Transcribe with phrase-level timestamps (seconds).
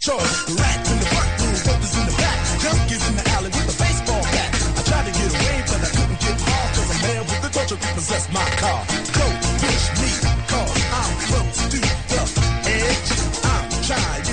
[0.00, 0.32] charge.
[0.48, 3.68] The rats in the front room, brothers in the back, junkies in the alley with
[3.68, 4.50] a baseball bat.
[4.50, 7.50] I tried to get away, but I couldn't get far, cause a man with the
[7.52, 8.80] torture repossessed my car.
[8.88, 10.10] Don't push me,
[10.48, 11.92] cause I'm close to the
[12.80, 13.10] edge.
[13.44, 14.24] I'm trying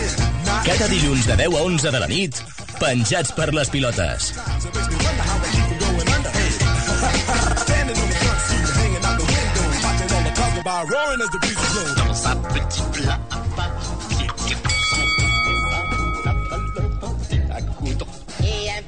[0.47, 2.33] not Cada dilluns de 10 a 11 de la nit,
[2.79, 4.31] penjats per les pilotes.
[4.31, 6.31] So it makes me wonder how I keep from going under.
[6.31, 6.51] Hey.
[7.67, 10.79] Standing on the front seat, hanging out the window, watching all the cars go by,
[10.87, 11.95] roaring as the breeze blows.
[11.99, 13.26] Dans un petit plat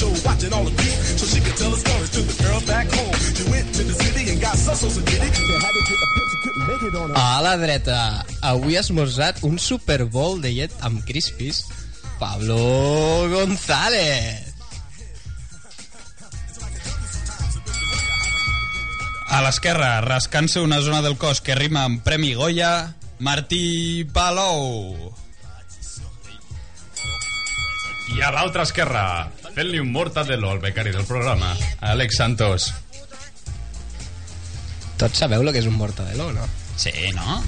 [0.00, 2.86] show, watching all the creep, so she could tell the stories to the girls back
[2.88, 3.14] home.
[3.36, 5.32] She went to the city and got so so so did it.
[5.36, 7.16] They had to get a pimp, she couldn't make it on her.
[7.20, 8.00] A la dreta,
[8.40, 11.64] avui ha esmorzat un Super Bowl de llet amb crispis.
[12.20, 12.56] Pablo
[13.32, 14.48] González.
[19.30, 25.14] A l'esquerra, rascant-se una zona del cos que rima amb Premi Goya, Martí Palou.
[28.10, 32.70] I a l'altra esquerra, fent-li un mortadelo al becari del programa, Àlex Santos.
[35.00, 36.46] Tots sabeu el que és un mortadelo, no?
[36.76, 37.40] Sí, no?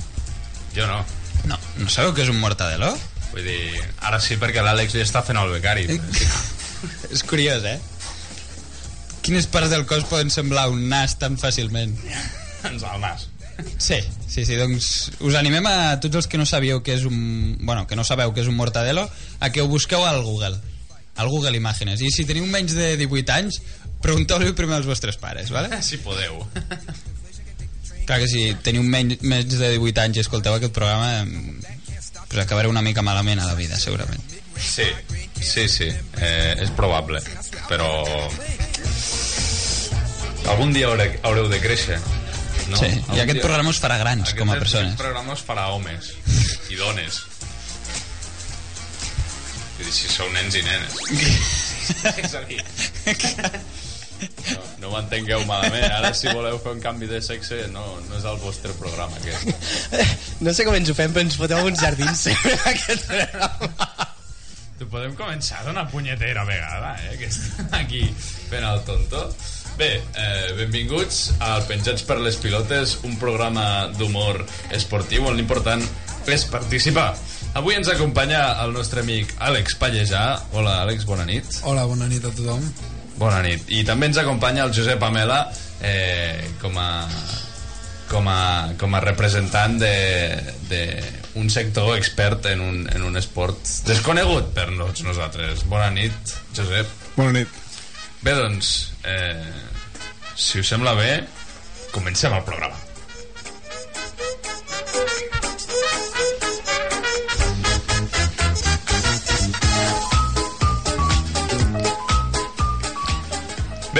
[0.76, 1.02] Jo no.
[1.48, 2.92] No, no sabeu què és un mortadelo?
[3.32, 5.86] Vull dir, ara sí perquè l'Àlex li està fent el becari.
[7.14, 7.78] És curiós, eh?
[9.22, 11.94] Quines parts del cos poden semblar un nas tan fàcilment?
[12.68, 13.28] Ens al nas.
[13.78, 17.56] Sí, sí, sí, doncs us animem a tots els que no sabíeu que és un...
[17.60, 19.06] Bueno, que no sabeu que és un mortadelo,
[19.40, 20.58] a que ho busqueu al Google,
[21.16, 22.00] al Google Imágenes.
[22.00, 23.60] I si teniu menys de 18 anys,
[24.02, 25.82] pregunteu-li primer als vostres pares, ¿vale?
[25.86, 26.40] Si podeu.
[28.06, 31.22] Clar que si teniu menys, menys de 18 anys i escolteu aquest programa,
[32.28, 34.20] pues acabareu una mica malament a la vida, segurament.
[34.58, 34.86] Sí,
[35.40, 35.88] sí, sí,
[36.20, 37.20] eh, és probable,
[37.68, 37.88] però
[40.50, 41.98] algun dia haureu, haureu de créixer.
[42.70, 42.76] No?
[42.78, 44.96] Sí, Algun i aquest dia- programa us farà grans aquest, com a Aquest persones.
[44.98, 46.12] programa us farà homes
[46.70, 47.20] i dones.
[49.76, 50.98] Vull dir, si sou nens i nenes.
[52.24, 52.60] és a dir,
[54.52, 55.88] no, no ho entengueu malament.
[55.98, 60.42] Ara, si voleu fer un canvi de sexe, no, no és el vostre programa, aquest.
[60.42, 63.90] No sé com ens ho fem, però ens foteu uns jardins sempre aquest programa.
[64.78, 68.06] Tu podem començar d'una punyetera vegada, eh, que estem aquí
[68.50, 69.28] fent el tonto.
[69.78, 74.42] Bé, eh, benvinguts al Penjats per les Pilotes, un programa d'humor
[74.74, 75.84] esportiu on l'important
[76.26, 77.12] és participar.
[77.52, 80.22] Avui ens acompanya el nostre amic Àlex Pallejà.
[80.56, 81.58] Hola, Àlex, bona nit.
[81.68, 82.64] Hola, bona nit a tothom.
[83.18, 83.66] Bona nit.
[83.68, 85.42] I també ens acompanya el Josep Amela
[85.84, 86.88] eh, com a
[88.12, 89.92] com a, com a representant de,
[90.68, 90.80] de
[91.40, 95.66] un sector expert en un, en un esport desconegut per tots nosaltres.
[95.68, 96.88] Bona nit, Josep.
[97.16, 97.60] Bona nit.
[98.22, 98.72] Bé, doncs,
[99.04, 99.52] eh,
[100.36, 101.10] si us sembla bé,
[101.92, 102.91] comencem el programa.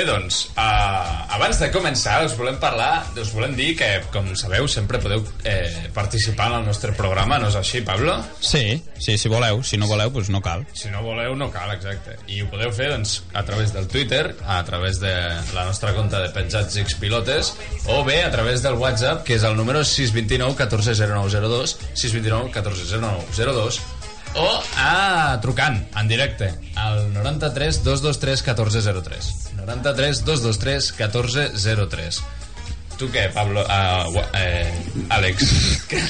[0.02, 4.66] Bé, doncs, uh, abans de començar us volem parlar, us volem dir que, com sabeu,
[4.66, 8.16] sempre podeu eh, participar en el nostre programa, no és així, Pablo?
[8.42, 9.62] Sí, sí, si voleu.
[9.62, 10.66] Si no voleu, doncs no cal.
[10.74, 12.16] Si no voleu, no cal, exacte.
[12.26, 15.14] I ho podeu fer doncs, a través del Twitter, a través de
[15.54, 17.54] la nostra compte de Penjats X Pilotes,
[17.86, 23.84] o bé a través del WhatsApp, que és el número 629 140902, 629 140902,
[24.34, 29.51] o a trucant, en directe, al 93 223 1403.
[29.66, 32.22] 93 223 1403.
[32.98, 33.62] Tu què, Pablo?
[33.64, 34.70] Uh, eh,
[35.10, 35.48] Àlex.
[35.88, 36.02] Que-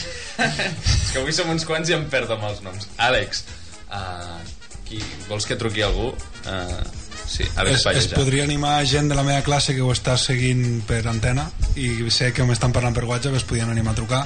[0.42, 2.88] És que avui som uns quants i em perdo amb els noms.
[3.00, 3.44] Àlex,
[3.92, 4.40] uh,
[4.88, 4.98] qui,
[5.28, 6.10] vols que truqui algú?
[6.44, 6.82] Uh,
[7.26, 10.82] sí, Àlex Es, es podria animar gent de la meva classe que ho està seguint
[10.88, 11.46] per antena
[11.76, 14.22] i sé que m'estan parlant per WhatsApp es podien animar a trucar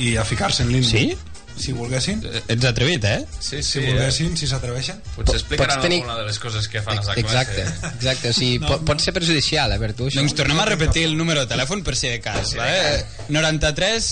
[0.00, 0.90] i a ficar-se en línia.
[0.90, 1.29] Sí?
[1.56, 3.26] Si volguessin, Ets atrevit, eh?
[3.38, 3.90] Sí, si sí, eh?
[3.90, 5.00] volguessin, si s'atreveixen.
[5.16, 7.20] Potser explicaran Pots tenir- alguna de les coses que fan a classe.
[7.20, 7.64] Exacte,
[7.96, 8.30] exacte.
[8.30, 10.20] O sigui, pot, pot ser perjudicial, eh, per tu, això.
[10.22, 13.04] Doncs tornem a repetir el número de telèfon per si de cas, vale?
[13.28, 14.10] 93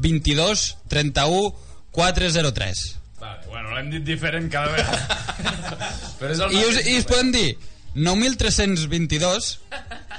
[0.00, 1.54] 22 31
[1.90, 2.84] 403.
[3.20, 5.28] Vale, bueno, l'hem dit diferent cada vegada.
[6.18, 7.58] Però és el I, us, i us poden dir
[7.94, 9.60] 9322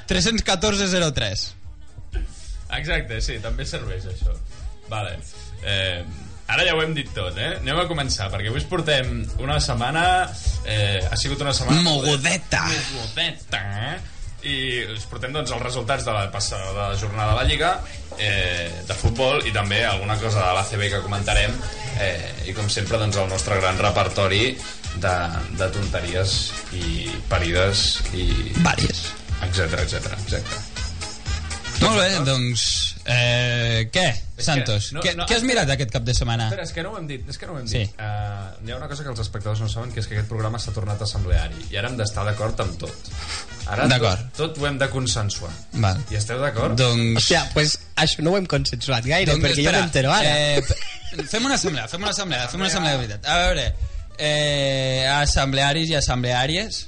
[0.08, 1.46] 314 03.
[2.76, 4.34] Exacte, sí, també serveix això.
[4.90, 5.18] Vale.
[5.66, 6.06] Eh,
[6.46, 7.56] Ara ja ho hem dit tot, eh?
[7.58, 10.04] Anem a començar, perquè avui portem una setmana...
[10.62, 11.82] Eh, ha sigut una setmana...
[11.88, 12.62] Mogudeta.
[12.70, 13.96] Mogudeta, eh?
[14.46, 14.58] I
[14.94, 17.72] us portem doncs, els resultats de la passada jornada de la Lliga,
[18.22, 21.56] eh, de futbol, i també alguna cosa de l'ACB que comentarem,
[21.98, 24.54] eh, i com sempre doncs, el nostre gran repertori
[25.02, 25.16] de,
[25.58, 26.38] de tonteries
[26.78, 28.28] i parides i...
[28.62, 29.02] Vàries.
[29.50, 30.62] Etcètera, etcètera, exacte.
[31.82, 32.70] Molt bé, doncs...
[33.10, 34.06] Eh, què,
[34.44, 34.92] Santos?
[34.94, 36.48] no- què, no- què has mirat aquest cap de setmana?
[36.50, 37.78] Espera, és que no ho hem dit, és que no ho hem Sí.
[37.86, 37.92] dit.
[38.00, 40.60] Uh, hi ha una cosa que els espectadors no saben, que és que aquest programa
[40.60, 42.96] s'ha tornat assembleari, i ara hem d'estar d'acord amb tot.
[43.68, 45.52] Ara tot, tot ho hem de consensuar.
[45.74, 46.02] Val.
[46.12, 46.76] I esteu d'acord?
[46.78, 47.18] Doncs...
[47.24, 50.38] Hòstia, pues això no ho hem consensuat gaire, doncs perquè jo espera, m'entero ara.
[50.38, 50.62] Eh,
[51.32, 53.26] fem una assemblea, fem una assemblea, fem una assemblea de veritat.
[53.26, 53.74] A veure,
[54.18, 56.86] eh, assemblearis i assembleàries,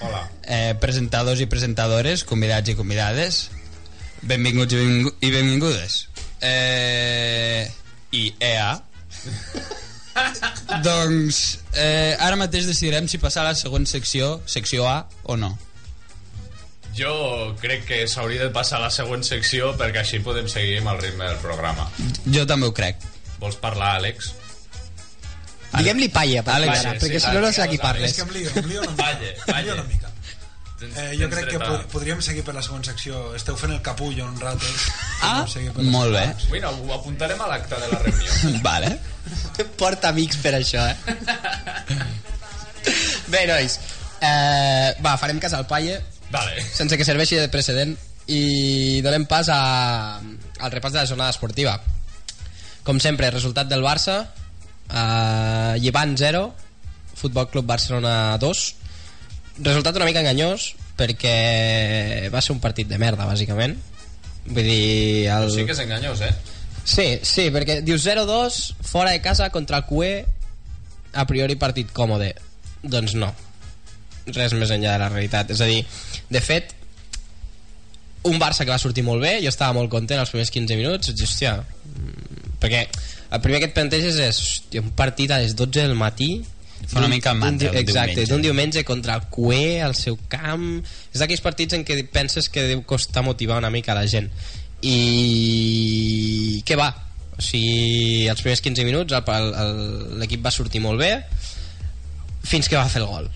[0.00, 0.28] Hola.
[0.44, 3.50] eh, presentadors i presentadores, convidats i convidades,
[4.22, 6.08] benvinguts i, benvingu i benvingudes.
[6.40, 7.70] Eh,
[8.12, 8.80] I EA.
[10.86, 15.52] doncs eh, ara mateix decidirem si passar a la següent secció, secció A o no.
[16.96, 20.94] Jo crec que s'hauria de passar a la següent secció perquè així podem seguir amb
[20.94, 21.84] el ritme del programa.
[22.32, 23.02] Jo també ho crec.
[23.42, 24.30] Vols parlar, Àlex?
[25.76, 28.14] Diguem-li palla, per Àlex, Clara, sí, perquè sí, si no, no sé a qui parles.
[28.14, 29.02] És que em lio, em lio una mica.
[29.02, 30.12] Valle, Em lio una mica.
[30.86, 33.34] Tens, Eh, jo tens crec que a- pod podríem seguir per la següent secció.
[33.34, 34.64] Esteu fent el capullo un rato.
[35.22, 35.46] Ah,
[35.80, 36.34] molt bé.
[36.50, 38.60] Bueno, ho apuntarem a l'acte de la reunió.
[38.62, 38.98] Vale.
[39.80, 40.96] Porta amics per això, eh?
[43.32, 43.78] Bé, nois,
[44.22, 45.96] eh, va, farem cas al palle,
[46.30, 46.60] Vale.
[46.62, 47.96] sense que serveixi de precedent,
[48.30, 51.80] i donem pas a, al repàs de la jornada esportiva.
[52.86, 54.20] Com sempre, resultat del Barça,
[54.90, 56.44] eh, Llevant 0,
[57.16, 58.74] Futbol Club Barcelona 2,
[59.58, 63.76] resultat una mica enganyós, perquè va ser un partit de merda, bàsicament.
[64.46, 65.26] Vull dir...
[65.32, 65.50] El...
[65.52, 66.34] Sí que és enganyós, eh?
[66.86, 70.12] Sí, sí, perquè dius 0-2 fora de casa contra el QE
[71.16, 72.30] a priori partit còmode
[72.86, 73.32] doncs no
[74.34, 75.82] res més enllà de la realitat és a dir,
[76.30, 76.74] de fet
[78.26, 81.12] un Barça que va sortir molt bé jo estava molt content els primers 15 minuts
[81.12, 85.54] i, hòstia, mm, perquè el primer que et planteges és hòstia, un partit a les
[85.58, 86.30] 12 del matí
[86.86, 90.84] Fa una mica el mantra, el exacte, d'un diumenge contra el QE al seu camp.
[91.12, 94.30] És d'aquells partits en què penses que deu costar motivar una mica la gent.
[94.86, 96.90] I què va?
[97.36, 101.10] O sigui, els primers 15 minuts el- el- el- l'equip va sortir molt bé
[102.46, 103.28] fins que va fer el gol.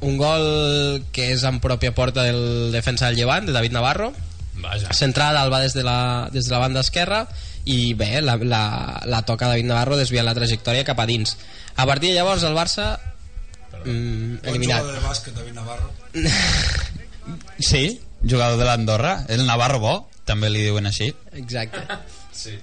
[0.00, 4.12] Un gol que és en pròpia porta del defensa del Llevant, de David Navarro.
[4.60, 4.92] Vaja.
[4.92, 7.28] centrada al va des de la, des de la banda esquerra
[7.64, 11.36] i bé, la, la, la toca David Navarro desviant la trajectòria cap a dins
[11.78, 12.88] a partir de llavors el Barça
[13.84, 15.92] mm, Bon eliminat jugador de bàsquet, David Navarro.
[17.60, 19.94] Sí, jugador de l'Andorra, el Navarro bo,
[20.24, 21.10] també li diuen així.
[21.36, 21.82] exacte
[22.38, 22.54] Sí.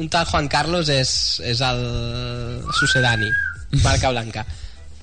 [0.00, 1.10] un tal Juan Carlos és,
[1.44, 1.82] és el
[2.78, 3.28] sucedani
[3.84, 4.44] marca blanca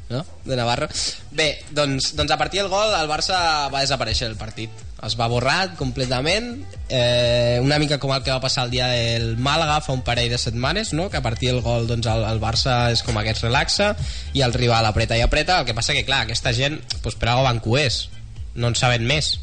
[0.09, 0.23] no?
[0.45, 0.87] de Navarro
[1.31, 3.37] bé, doncs, doncs a partir del gol el Barça
[3.73, 4.69] va desaparèixer el partit
[5.03, 6.63] es va borrar completament.
[6.89, 10.31] Eh, una mica com el que va passar el dia del Màlaga fa un parell
[10.31, 11.09] de setmanes no?
[11.09, 13.93] que a partir del gol doncs, el, el Barça és com que es relaxa
[14.33, 15.59] i el rival apreta i apreta.
[15.59, 18.05] El que passa que clar, aquesta gent doncs, per algo van cuers
[18.55, 19.35] no en saben més.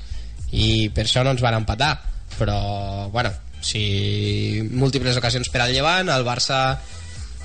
[0.53, 1.95] I per això no ens van empatar.
[2.39, 3.33] Però bueno
[3.63, 6.81] si múltiples ocasions per al llevant el Barça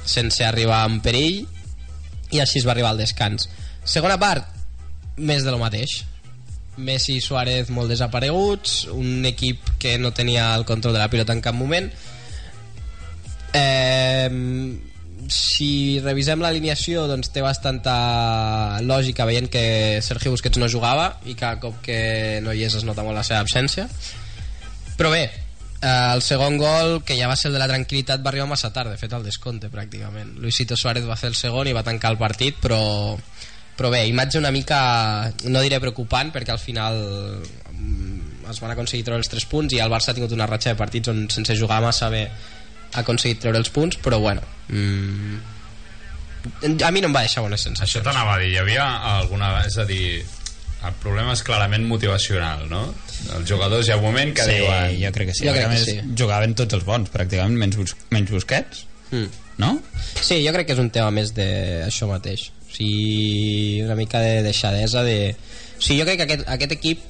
[0.08, 1.44] sense arribar en perill
[2.34, 3.48] i així es va arribar al descans.
[3.86, 4.48] Segona part
[5.18, 6.02] més de lo mateix
[6.78, 11.34] Messi i Suárez molt desapareguts un equip que no tenia el control de la pilota
[11.34, 11.90] en cap moment.
[13.58, 14.30] Eh,
[15.28, 21.60] si revisem l'alineació doncs té bastanta lògica veient que Sergio Busquets no jugava i cada
[21.64, 23.88] cop que no hi és es nota molt la seva absència.
[24.98, 25.26] Però bé
[25.82, 28.72] eh, el segon gol que ja va ser el de la tranquil·litat va arribar massa
[28.74, 30.38] tard de fet el descompte pràcticament.
[30.42, 32.80] Luisito Suárez va fer el segon i va tancar el partit però,
[33.78, 34.80] però bé, imatge una mica
[35.46, 36.98] no diré preocupant perquè al final
[37.74, 40.74] mm, es van aconseguir treure els 3 punts i el Barça ha tingut una ratxa
[40.74, 44.42] de partits on sense jugar massa bé ha aconseguit treure els punts però bueno
[44.72, 45.38] mm,
[46.84, 48.86] a mi no em va deixar bones Això sensacions t'anava a dir, hi havia
[49.18, 49.52] alguna...
[49.68, 50.22] És a dir,
[50.88, 52.84] el problema és clarament motivacional, no?
[53.36, 54.94] Els jugadors hi ha un moment que sí, diuen...
[55.02, 55.48] jo crec que sí.
[55.48, 55.98] Jo crec que més sí.
[56.22, 59.42] jugaven tots els bons, pràcticament, menys, bus menys Busquets, mm.
[59.64, 59.74] no?
[60.22, 62.52] Sí, jo crec que és un tema més d'això mateix.
[62.78, 65.36] Sigui, una mica de deixadesa de...
[65.78, 67.06] O sigui, jo crec que aquest, aquest equip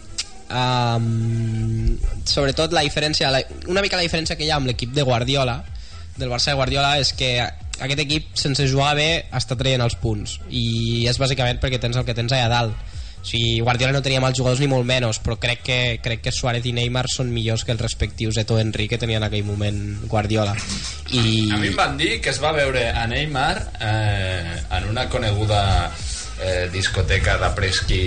[0.47, 5.03] um, sobretot la diferència la, una mica la diferència que hi ha amb l'equip de
[5.07, 5.59] Guardiola
[6.17, 10.39] del Barça de Guardiola és que aquest equip sense jugar bé està traient els punts.
[10.49, 12.95] I és bàsicament perquè tens el que tens allà dalt
[13.27, 16.65] sigui, Guardiola no tenia mals jugadors ni molt menys, però crec que, crec que Suárez
[16.65, 20.55] i Neymar són millors que els respectius Eto Henry que tenia en aquell moment Guardiola.
[21.11, 21.49] I...
[21.53, 25.61] A mi em van dir que es va veure a Neymar eh, en una coneguda
[26.41, 28.03] eh, discoteca de presqui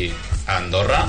[0.47, 1.05] a Andorra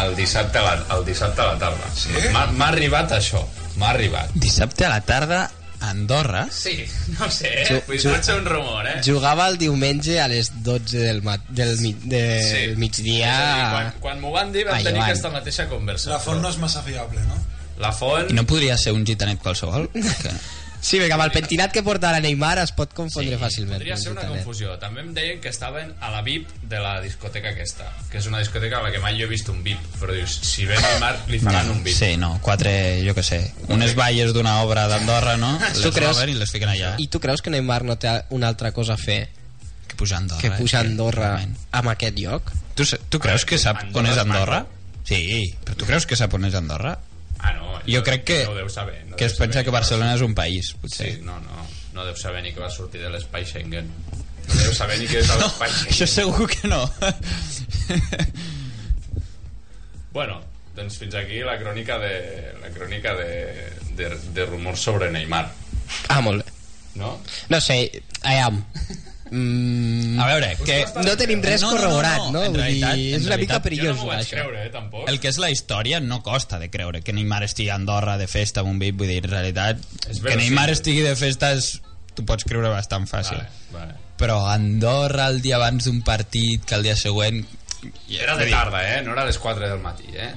[0.00, 1.90] el dissabte a la, el dissabte a la tarda.
[1.94, 2.14] Sí?
[2.32, 3.42] M'ha arribat això,
[3.76, 4.32] m'ha arribat.
[4.34, 5.46] Dissabte a la tarda
[5.80, 6.46] Andorra.
[6.50, 6.84] Sí,
[7.18, 7.66] no sé, eh?
[7.68, 9.00] Ju- dir, ser un rumor, eh?
[9.04, 12.76] Jugava el diumenge a les 12 del, mat, del, mi, del Sí.
[12.76, 15.10] migdia dir, quan, quan m'ho van dir vam tenir Llevant.
[15.10, 16.10] aquesta mateixa conversa.
[16.10, 17.36] La font no és massa fiable, no?
[17.78, 18.30] La font...
[18.30, 19.90] I no podria ser un gitanet qualsevol?
[20.22, 20.32] Que...
[20.80, 23.78] Sí, perquè amb el pentinat que porta ara Neymar es pot confondre fàcilment.
[23.80, 24.76] Podria ser una confusió.
[24.78, 28.38] També em deien que estaven a la VIP de la discoteca aquesta, que és una
[28.38, 31.14] discoteca a la que mai jo he vist un VIP, però dius, si ve Neymar
[31.28, 31.96] li faran un VIP.
[31.96, 35.56] Sí, no, quatre, jo que sé, unes valles d'una obra d'Andorra, no?
[35.74, 36.94] Tu Les creus- roben i les fiquen allà.
[37.02, 39.28] I tu creus que Neymar no té una altra cosa a fer
[39.88, 40.40] Que pujar a Andorra.
[40.40, 41.56] que eh, pujar a Andorra realment.
[41.72, 42.52] amb aquest lloc?
[42.76, 44.64] Tu, tu creus que sap on és Andorra?
[45.06, 46.98] Sí, però tu creus que sap on és Andorra?
[47.38, 47.80] Ah, no.
[47.86, 49.02] Jo crec que, No deu saber.
[49.06, 51.12] No que deu es pensa que Barcelona és un país, potser.
[51.16, 51.66] Sí, no, no.
[51.94, 53.88] No deu saber ni que va sortir de l'espai Schengen.
[54.46, 55.92] No deu saber ni que és a No, l'espai Schengen.
[55.94, 56.82] això segur que no.
[60.12, 60.40] Bueno,
[60.76, 62.12] doncs fins aquí la crònica de,
[62.62, 63.30] la crònica de,
[63.98, 65.44] de, de rumors sobre Neymar.
[66.08, 66.52] Ah, molt bé.
[66.96, 67.18] No?
[67.52, 67.82] No sé,
[68.22, 68.62] aviam.
[69.30, 70.84] Mm, A veure, que...
[71.04, 72.42] no tenim res No, no, no, corroborat, no, no?
[72.44, 74.30] en Vull realitat- dir, en és una mica realitat- perillós, jo no això.
[74.36, 75.08] creure, eh, tampoc.
[75.10, 78.28] El que és la història no costa de creure que Neymar estigui a Andorra de
[78.30, 79.78] festa amb un VIP, vull dir, en realitat
[80.08, 80.36] És que.
[80.36, 81.80] Neymar estigui de festa és,
[82.14, 83.94] tu pots creure bastant fàcil Vale, vale.
[84.16, 87.44] però a Andorra el dia abans d'un partit que el dia següent
[88.08, 89.02] Era de dir, tarda, eh?
[89.02, 90.32] No era a les 4 del matí, eh?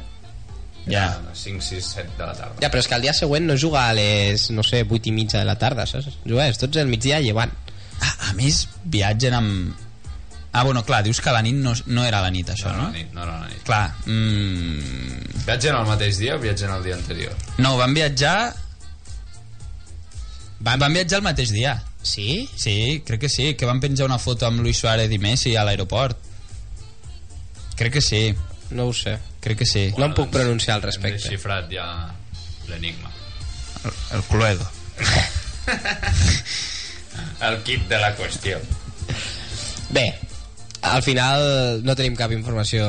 [0.90, 2.56] ja, Era a les 5, 6, 7 de la tarda.
[2.60, 5.12] Ja, però és que el dia següent no juga a les, no sé, 8 i
[5.12, 6.18] mitja de la tarda, saps?
[6.26, 7.52] Juga a les 12 del migdia llevant.
[8.30, 9.86] A, més viatgen amb
[10.52, 12.92] ah bueno, clar, dius que la nit no, no era la nit això, No, no?
[12.92, 13.60] no, no, no, no, no.
[13.68, 17.36] clar, mm, Viatgen el mateix dia o viatgen el dia anterior?
[17.58, 18.54] no, van viatjar
[20.60, 22.50] van, van viatjar el mateix dia Sí?
[22.56, 25.66] Sí, crec que sí, que van penjar una foto amb Luis Suárez i Messi a
[25.68, 26.16] l'aeroport.
[27.76, 28.34] Crec que sí,
[28.72, 29.18] No ho sé.
[29.44, 29.90] crec que sí.
[29.98, 31.20] No em puc pronunciar al Hem respecte.
[31.20, 31.86] desxifrat ja
[32.70, 33.12] l'enigma.
[33.84, 34.70] El, el Cluedo.
[37.50, 38.60] El kit de la qüestió.
[39.90, 40.06] Bé,
[40.82, 42.86] al final no tenim cap informació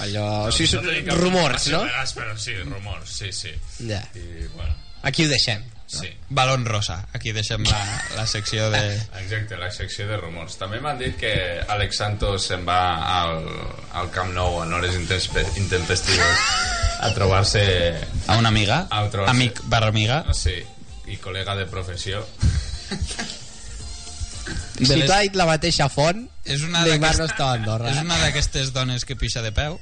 [0.00, 0.26] allò...
[0.48, 1.82] O sigui, són tenim cap rumors, no?
[2.16, 3.52] Però sí, rumors, sí, sí.
[3.88, 4.00] Ja.
[4.14, 5.62] I, bueno, Aquí ho deixem.
[5.90, 6.06] sí.
[6.28, 7.00] Balón rosa.
[7.12, 7.80] Aquí deixem la,
[8.16, 8.82] la secció de...
[9.22, 10.54] Exacte, la secció de rumors.
[10.60, 11.32] També m'han dit que
[11.66, 12.80] Alex Santos se'n va
[13.22, 13.42] al,
[13.98, 16.44] al Camp Nou en hores intempestives
[17.00, 17.64] a trobar-se...
[18.28, 19.02] A una amiga, A
[19.32, 20.22] amic barra amiga.
[20.36, 20.60] Sí,
[21.10, 22.22] i col·lega de professió.
[24.86, 27.90] Si les- tu has dit la mateixa font, és una Neymar no estava a Andorra.
[27.92, 29.78] És una d'aquestes dones que pixa de peu.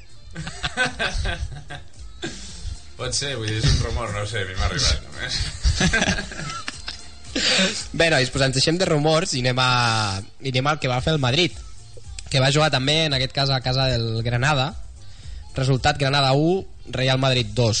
[2.99, 5.33] Pot ser, vull dir, és un rumor, no ho sé, a mi m'ha arribat només.
[7.93, 10.99] Bé, nois, doncs ens deixem de rumors i anem, a, i anem al que va
[11.05, 11.55] fer el Madrid
[12.29, 14.73] que va jugar també, en aquest cas, a casa del Granada
[15.55, 17.79] resultat Granada 1, Real Madrid 2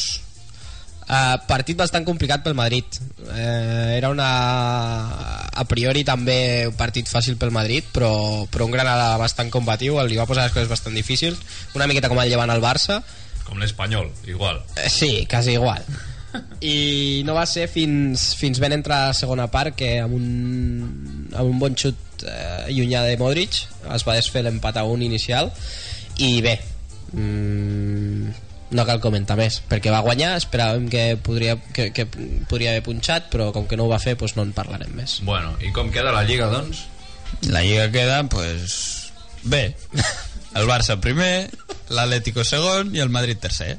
[1.09, 2.85] uh, partit bastant complicat pel Madrid
[3.25, 3.33] uh,
[3.97, 4.29] era una
[5.49, 10.19] a priori també un partit fàcil pel Madrid però, però un Granada bastant combatiu li
[10.19, 11.41] va posar les coses bastant difícils
[11.75, 13.01] una miqueta com el llevant al Barça
[13.49, 14.61] Com l'espanyol, igual.
[14.77, 15.83] Eh, Sí, quasi igual.
[16.61, 20.27] I no va ser fins, fins ben entrar a la segona part que amb un,
[21.33, 23.57] amb un bon xut eh, llunyà de Modric
[23.95, 25.49] es va desfer l'empat a un inicial
[26.21, 26.59] i bé
[27.13, 27.78] mm,
[28.71, 32.05] no cal comentar més perquè va guanyar, esperàvem que podria, que, que
[32.49, 35.19] podria haver punxat però com que no ho va fer doncs no en parlarem més
[35.25, 36.85] Bueno, i com queda la Lliga, doncs?
[37.49, 39.11] La lliga queda, pues...
[39.43, 39.75] Bé.
[40.57, 41.47] El Barça primer,
[41.93, 43.77] l'Atlético segon i el Madrid tercer.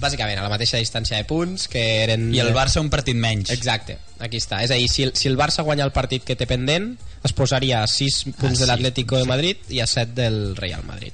[0.00, 3.50] bàsicament a la mateixa distància de punts que eren I el Barça un partit menys.
[3.52, 4.62] Exacte, aquí està.
[4.64, 7.34] És a dir, si, el- si el Barça guanya el partit que té pendent, es
[7.36, 10.86] posaria a 6 punts Ah, de sí, l'Atlético de Madrid i a 7 del Real
[10.88, 11.12] Madrid.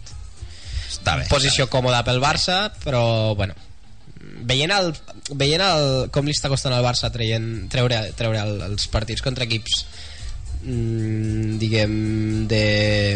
[0.96, 1.28] Està bé.
[1.30, 3.54] Posició còmoda pel Barça, però, bueno,
[4.46, 4.92] veient, el,
[5.38, 9.46] veient el, com li està costant al Barça traient, treure, treure el, els partits contra
[9.46, 9.78] equips
[10.62, 11.94] mm, diguem
[12.50, 12.64] de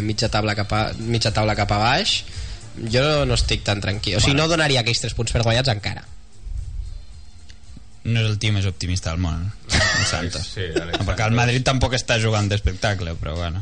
[0.07, 2.21] mitja taula cap a, mitja taula cap a baix
[2.91, 6.07] jo no estic tan tranquil o sigui, no donaria aquells 3 punts per guanyats encara
[8.01, 10.47] No és el tio més optimista del món, el Santos.
[10.55, 11.35] Sí, Alex No, perquè el.
[11.37, 13.61] Madrid tampoc està jugant d'espectacle, però bueno.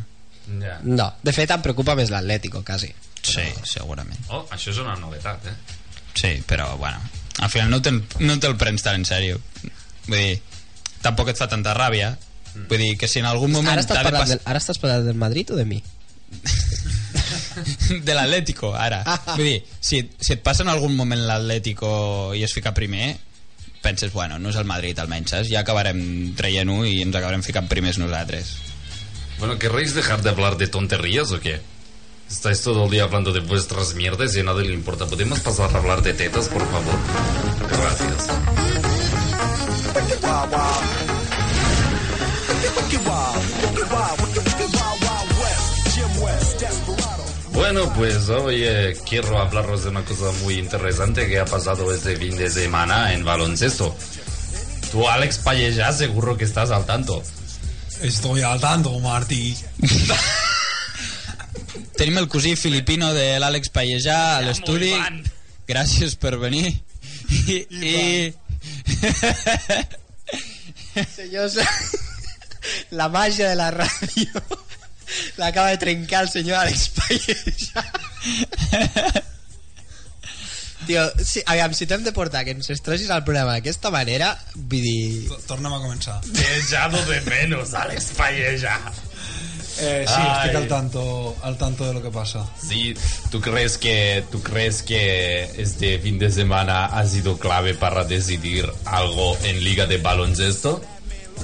[0.62, 0.78] Ja.
[0.86, 2.86] no, de fet em preocupa més l'Atlético quasi
[3.22, 4.18] Sí, segurament.
[4.28, 5.56] Oh, això és una novetat, eh?
[6.18, 7.00] Sí, però bueno,
[7.38, 9.38] al final no, te, no te'l prens tan en sèrio.
[10.08, 10.40] Vull dir,
[11.04, 12.14] tampoc et fa tanta ràbia.
[12.68, 14.38] Vull dir que si en algun moment Ara estàs, t'ha de parlant passar...
[14.38, 15.78] del, ara estàs parlant del Madrid o de mi?
[18.08, 19.02] de l'Atlético, ara.
[19.36, 21.90] Vull dir, si, si et passa en algun moment l'Atlético
[22.34, 23.12] i es fica primer,
[23.84, 25.52] penses, bueno, no és el Madrid almenys, saps?
[25.52, 26.00] Ja acabarem
[26.38, 28.56] traient-ho i ens acabarem ficant primers nosaltres.
[29.38, 31.60] Bueno, ¿querréis dejar de hablar de tonterías o qué?
[32.30, 35.06] Estáis todo el día hablando de vuestras mierdas y a nadie le importa.
[35.06, 36.94] ¿Podemos pasar a hablar de tetas, por favor?
[37.70, 38.28] Gracias.
[47.52, 52.16] Bueno, pues hoy eh, quiero hablaros de una cosa muy interesante que ha pasado este
[52.16, 53.96] fin de semana en baloncesto.
[54.92, 57.22] Tú, Alex Pallejà, seguro que estás al tanto.
[58.00, 59.56] Estoy al tanto, Martí.
[61.98, 64.92] Tenim el cosí filipino de l'Àlex Pallejà a l'estudi.
[65.66, 66.70] Gràcies per venir.
[67.28, 68.32] I, i...
[71.16, 71.58] Senyors,
[72.94, 74.42] la màgia de la ràdio
[75.38, 77.84] l'acaba de trencar el senyor Àlex Pallejà.
[80.86, 84.86] Tio, si, aviam, si t'hem de portar que ens estressis al programa d'aquesta manera, vull
[84.86, 85.28] dir...
[85.50, 86.20] Tornem a començar.
[86.30, 88.78] Te he echado de menos, Alex Pallejà.
[89.80, 90.46] Eh, sí, Ay.
[90.48, 92.44] estoy al tanto, al tanto de lo que pasa.
[92.60, 92.94] Sí,
[93.30, 98.70] ¿tú crees que tú crees que este fin de semana ha sido clave para decidir
[98.84, 100.82] algo en Liga de Baloncesto?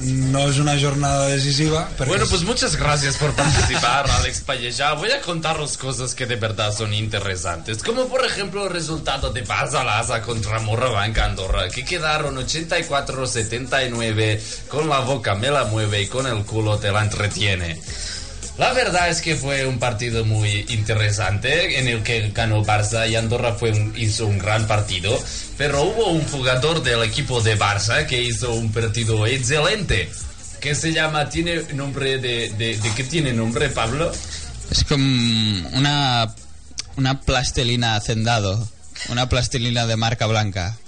[0.01, 4.95] No es una jornada decisiva, pero Bueno, es- pues muchas gracias por participar, Alex Pallejà.
[4.95, 9.45] Voy a contaros cosas que de verdad son interesantes, como por ejemplo el resultado de
[9.47, 16.09] Barça Lasa contra Morabanca Andorra, que quedaron 84-79, con la boca me la mueve y
[16.09, 17.81] con el culo te la entretiene.
[18.57, 23.17] La verdad es que fue un partido muy interesante en el que ganó Barça y
[23.17, 25.19] Andorra fue un- hizo un gran partido,
[25.59, 30.09] pero hubo un jugador del equipo de Barça que hizo un partido excelente,
[30.61, 34.13] que se llama, tiene nombre de, de, de qué tiene nombre, Pablo?
[34.71, 35.03] És com
[35.75, 36.33] una,
[36.97, 38.69] una plastelina hacendado.
[39.11, 40.79] Una plastilina de marca blanca.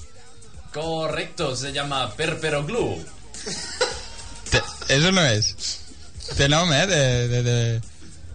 [0.72, 3.04] Correcto, se llama Perperoglu.
[4.88, 5.54] Eso no és.
[6.48, 7.80] Nom, eh, de, de, de,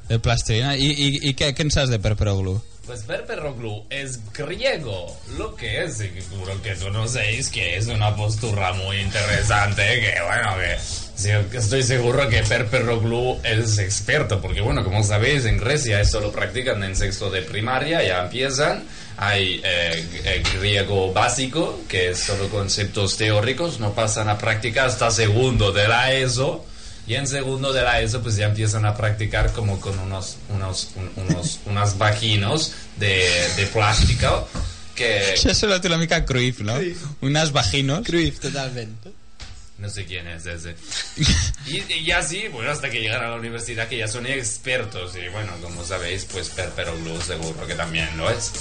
[0.09, 0.75] de plastilina.
[0.75, 2.59] I, i, i què, què en saps de Perperoglu?
[2.85, 8.97] Pues Perperoglu es griego, lo que es, seguro que conocéis, que es una postura muy
[8.97, 15.59] interesante, que bueno, que estoy seguro que Perperoglu es experto, porque bueno, como sabéis, en
[15.59, 18.83] Grecia esto lo practican en sexto de primaria, ya empiezan,
[19.15, 25.11] hay eh, eh, griego básico, que es solo conceptos teóricos, no pasan a práctica hasta
[25.11, 26.65] segundo de la ESO,
[27.11, 30.91] y en segundo de la ESO pues ya empiezan a practicar como con unos, unos,
[30.95, 34.47] un- unos, unas vaginos de, de plástico
[34.95, 36.73] que Això sona una mica a Cruyff, no?
[37.21, 38.05] Unas vaginos.
[38.05, 38.95] Cruyff, totalment.
[39.77, 40.75] no sé quién es ese.
[41.67, 45.27] Y, y así, bueno, hasta que llegan a la universidad que ya son expertos y
[45.29, 48.51] bueno, como sabéis, pues Perperoglu seguro que también lo es.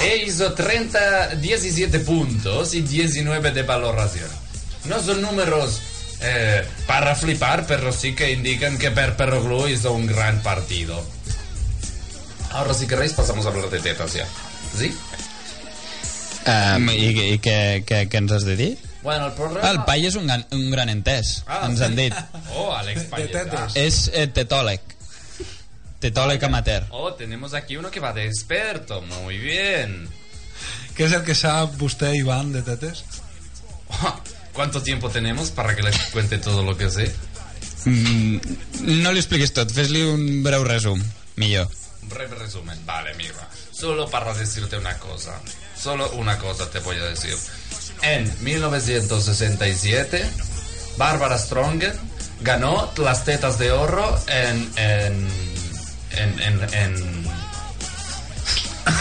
[0.00, 4.28] E hizo 30, 17 puntos y 19 de valoración.
[4.84, 5.80] No son números
[6.20, 11.04] eh, para flipar, pero sí que indican que Perperoglu hizo un gran partido.
[12.50, 14.26] Ahora, si queréis, pasamos a hablar de tetas ya.
[14.76, 14.96] ¿Sí?
[16.46, 18.72] Um, I, i què, què, què ens has de dir?
[19.02, 19.68] Bueno, el programa...
[19.70, 22.14] El pai és un, gran- un gran entès, Ah, ens han dit.
[22.56, 23.74] Oh, Alex tetes.
[23.78, 24.80] És eh, tetòleg.
[26.00, 26.86] Tetòleg amateur.
[26.90, 29.02] Oh, tenemos aquí uno que va de experto.
[29.02, 30.08] Muy bien.
[30.94, 33.04] ¿Qué es el que sabe usted, Iván, de tetes?
[34.56, 37.14] ¿Cuánto tiempo tenemos para que les cuente todo lo que sé?
[37.84, 38.38] Mm,
[39.04, 41.02] no li expliquis tot, fes-li un breu resum,
[41.36, 41.68] millor.
[42.02, 42.78] Un breve resumen.
[42.86, 43.48] Vale, mira.
[43.70, 45.40] Solo para decirte una cosa.
[45.76, 47.36] Solo una cosa te voy a decir.
[48.02, 50.24] En 1967,
[50.96, 51.92] Bárbara Strongen
[52.40, 54.70] ganó las tetas de oro en...
[54.76, 55.56] en
[56.16, 56.94] en, en, en,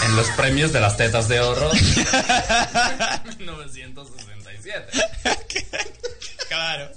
[0.06, 1.70] en los premios de las tetas de oro
[4.66, 5.86] 1967
[6.50, 6.92] Claro.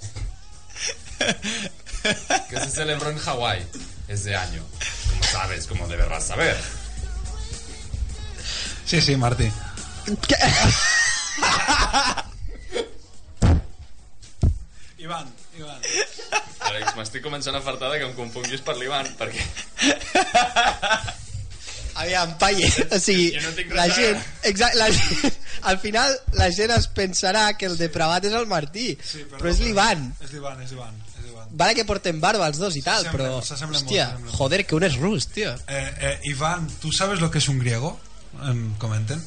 [2.49, 3.65] que se celebró en Hawái
[4.07, 4.63] ese año.
[5.09, 6.55] Como sabes, como deberás saber
[8.85, 9.51] Sí, sí, Martí.
[14.97, 15.81] Iván, Iván.
[16.59, 19.45] Àlex, m'estic començant a fartar de que em confonguis per l'Ivan perquè
[21.99, 25.33] Aviam, paie, o sigui, Jo no tinc la gent, exacte, la gent,
[25.69, 29.59] al final la gent es pensarà que el depravat és el Martí, Sí, però és
[29.59, 30.05] l'Ivan.
[30.23, 30.95] És l'Ivan, és l'Ivan.
[31.17, 31.49] és l'Ivan.
[31.59, 34.05] Vale que porten barba els dos i tal, però, hòstia,
[34.37, 35.51] joder, que un és rus, tio.
[35.67, 37.99] Eh, eh, Iván, ¿tú sabes lo que es un griego?
[38.45, 39.21] Em comenten.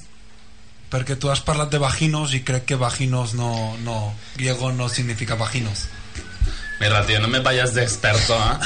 [0.88, 5.35] Porque tú has parlat de vaginos y crec que vaginos no, no, griego no significa
[5.35, 5.88] vaginos.
[6.80, 8.58] Mira, tío, no me vayas de experto, ¿eh?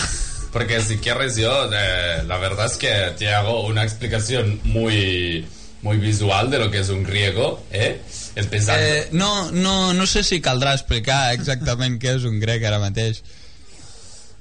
[0.52, 5.46] Porque si quieres yo, eh, la verdad es que te hago una explicación muy,
[5.82, 8.00] muy visual de lo que es un griego, ¿eh?
[8.34, 8.82] Empezando...
[8.82, 13.22] Eh, no, no, no sé si caldrà explicar exactament què és un grec ara mateix.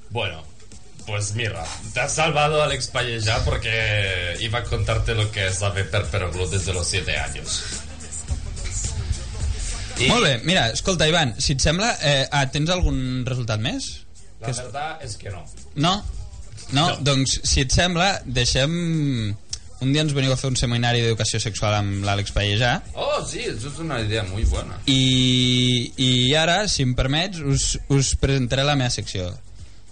[0.09, 0.43] Bueno,
[1.05, 1.63] pues mira,
[1.93, 6.73] te has salvado Alex Palleja porque iba a contarte lo que es la Perperoglu desde
[6.73, 7.63] los 7 años.
[9.97, 14.01] I Molt bé, mira, escolta, Ivan, si et sembla, eh, ah, tens algun resultat més?
[14.41, 15.45] la verdad es que no.
[15.75, 15.95] No?
[16.71, 16.87] No?
[16.89, 16.97] No.
[17.05, 19.35] Doncs, si et sembla, deixem...
[19.83, 23.41] Un dia ens veniu a fer un seminari d'educació sexual amb l'Àlex Pallejà Oh, sí,
[23.43, 24.77] eso es una idea muy buena.
[24.87, 29.27] i, i ara, si em permets, us, us presentaré la meva secció.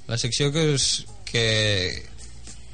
[0.07, 1.43] La secció que, us, que,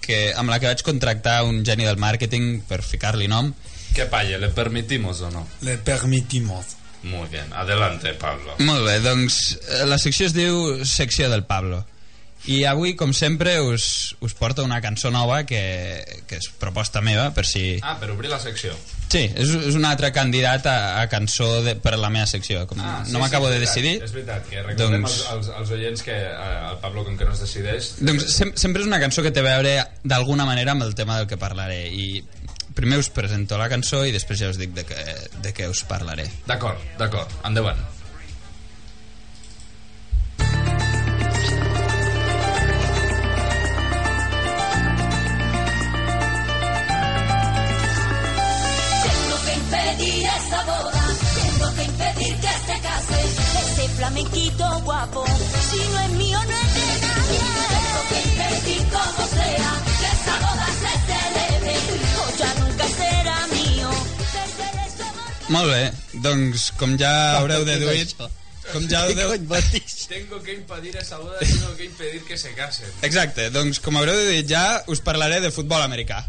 [0.05, 3.51] que amb la que vaig contractar un geni del màrqueting per ficar-li nom.
[3.97, 5.47] ¿Qué palle, le permitimos o no?
[5.65, 6.77] Le permitimos.
[7.03, 8.53] Muy bien, adelante, Pablo.
[8.59, 11.81] Molt bé, doncs eh, la secció es diu Secció del Pablo.
[12.47, 17.29] I avui, com sempre, us, us porto una cançó nova que, que és proposta meva,
[17.35, 17.77] per si...
[17.83, 18.71] Ah, per obrir la secció.
[19.09, 22.63] Sí, és, és un altre candidat a, a cançó de, per a la meva secció.
[22.69, 23.93] Com Ah, sí, no m'acabo sí, de decidir.
[24.05, 27.27] És veritat, que recordem Doncs- als, als, als oients que eh, el Pablo, com que
[27.27, 27.91] no es decideix...
[27.99, 31.19] Doncs sem sempre és una cançó que té a veure d'alguna manera amb el tema
[31.19, 32.23] del que parlaré i
[32.79, 35.05] primer us presento la cançó i després ja us dic de què,
[35.43, 36.29] de què us parlaré.
[36.47, 37.81] D'acord, d'acord, endavant.
[53.99, 55.25] Flamenquito guapo.
[55.69, 57.43] Si no es mío, no es de nadie.
[57.75, 61.73] Tengo que impedir como sea que esa boda se celebre.
[61.99, 63.89] Hijo ya nunca será mío.
[65.49, 65.83] Molt bé,
[66.23, 68.15] doncs com ja haureu deduït...
[68.69, 69.01] Com ja
[69.49, 69.81] vols dir?
[70.07, 72.87] Tengo que impedir esa boda, tengo que impedir que se casen.
[73.01, 76.23] Exacte, doncs com haureu deduït ja us parlaré de futbol americà.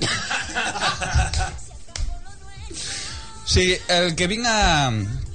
[3.52, 4.88] Sí, el que vinc a...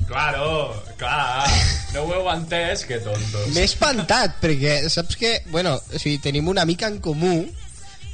[0.08, 1.48] Claro, clar,
[1.94, 3.50] no ho heu entès, que tontos.
[3.54, 7.42] M'he espantat, perquè saps que, bueno, o sigui, tenim una mica en comú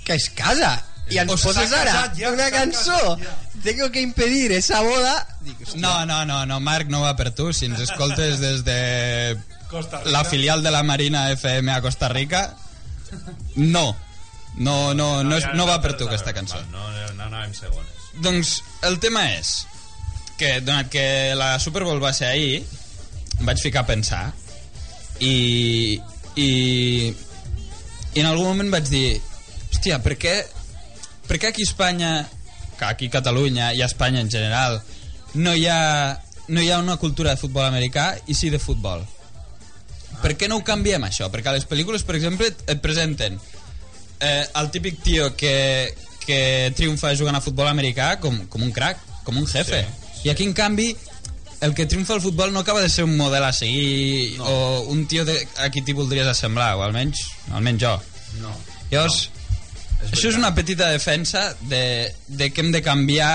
[0.03, 0.73] que es casa.
[1.11, 2.97] I ens O poses ara casat ja, una cançó.
[2.97, 3.35] casat ja.
[3.63, 5.13] Tengo que impedir esa boda.
[5.41, 7.51] Dic, hòstia, No, no, no, no, Marc, no va per tu.
[7.53, 9.37] Si ens escoltes des de
[9.69, 10.09] Costa Rica.
[10.11, 12.55] la filial de la Marina FM a Costa Rica,
[13.55, 13.95] no.
[14.55, 16.59] No, no, no, és, no va per tu aquesta cançó.
[16.71, 18.09] No, no, no anàvem segones.
[18.21, 18.51] Doncs
[18.85, 19.63] el tema és
[20.37, 21.05] que, donat que
[21.37, 22.63] la Super Bowl va ser ahir,
[23.39, 24.23] em vaig ficar a pensar
[25.19, 25.99] i,
[26.35, 26.49] i,
[28.13, 29.07] i en algun moment vaig dir
[29.73, 30.35] hòstia, per què,
[31.27, 32.11] per què aquí a Espanya,
[32.79, 34.79] que aquí a Catalunya i a Espanya en general,
[35.33, 39.03] no hi ha, no hi ha una cultura de futbol americà i sí de futbol?
[40.21, 41.27] Per què no ho canviem, això?
[41.33, 43.35] Perquè a les pel·lícules, per exemple, et, et presenten
[44.21, 45.55] eh, el típic tio que,
[46.23, 46.39] que
[46.77, 49.81] triomfa jugant a futbol americà com, com un crack, com un jefe.
[49.83, 50.95] Sí, I aquí, en canvi,
[51.63, 54.45] el que triomfa al futbol no acaba de ser un model a seguir no.
[54.45, 57.21] o un tio de, a qui t'hi voldries assemblar, o almenys,
[57.55, 57.93] almenys jo.
[58.41, 58.51] No.
[58.91, 60.09] Llavors, no.
[60.09, 63.33] això és una petita defensa de, de que hem de canviar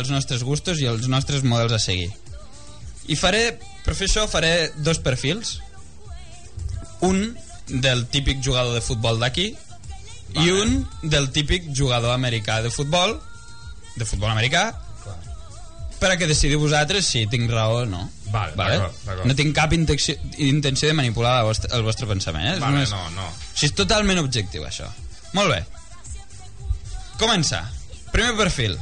[0.00, 2.08] els nostres gustos i els nostres models a seguir.
[3.12, 5.58] I faré, per fer això, faré dos perfils.
[7.04, 7.34] Un
[7.68, 9.52] del típic jugador de futbol d'aquí
[10.40, 13.18] i un del típic jugador americà de futbol
[13.96, 14.70] de futbol americà
[16.02, 18.02] per a que decidiu vosaltres si tinc raó o no.
[18.32, 19.24] Vale, d'acord.
[19.28, 22.48] No tinc cap intenció, intenció de manipular vostre, el vostre pensament.
[22.48, 22.54] Eh?
[22.56, 23.28] És Vale, només- no, no.
[23.30, 24.88] o sigui, és totalment objectiu, això.
[25.36, 25.62] Molt bé.
[27.20, 27.62] Començar.
[28.12, 28.78] Primer perfil.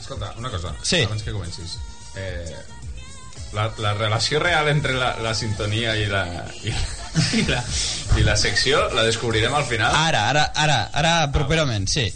[0.00, 1.02] Escolta, una cosa, Sí.
[1.02, 1.76] abans que comencis.
[2.16, 2.56] Eh,
[3.52, 6.24] la, la relació real entre la, la sintonia i la,
[6.62, 6.72] i,
[7.40, 7.62] i, la,
[8.18, 9.92] i la secció la descobrirem al final.
[10.06, 12.06] Ara, ara, ara, ara properament, sí.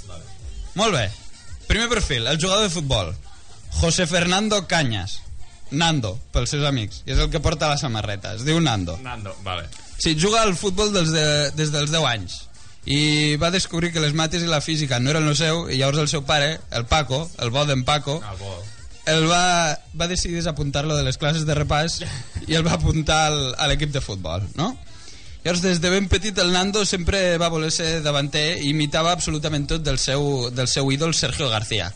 [0.74, 1.08] Molt bé.
[1.66, 3.14] Primer perfil, el jugador de futbol.
[3.80, 5.20] José Fernando Cañas.
[5.70, 7.02] Nando, pels seus amics.
[7.06, 8.34] I és el que porta la samarreta.
[8.36, 8.96] Es diu Nando.
[9.02, 9.64] Nando, vale.
[9.98, 11.24] Sí, juga al futbol dels de,
[11.56, 12.36] des dels 10 anys.
[12.84, 15.98] I va descobrir que les mates i la física no eren el seu, i llavors
[16.04, 18.52] el seu pare, el Paco, el bo d'en Paco, Ah, bo.
[19.08, 22.02] el va, va decidir desapuntar-lo de les classes de repàs
[22.46, 24.74] i el va apuntar al, a l'equip de futbol, no?
[25.44, 29.66] Llavors, des de ben petit, el Nando sempre va voler ser davanter i imitava absolutament
[29.68, 31.88] tot del seu, del seu ídol Sergio García,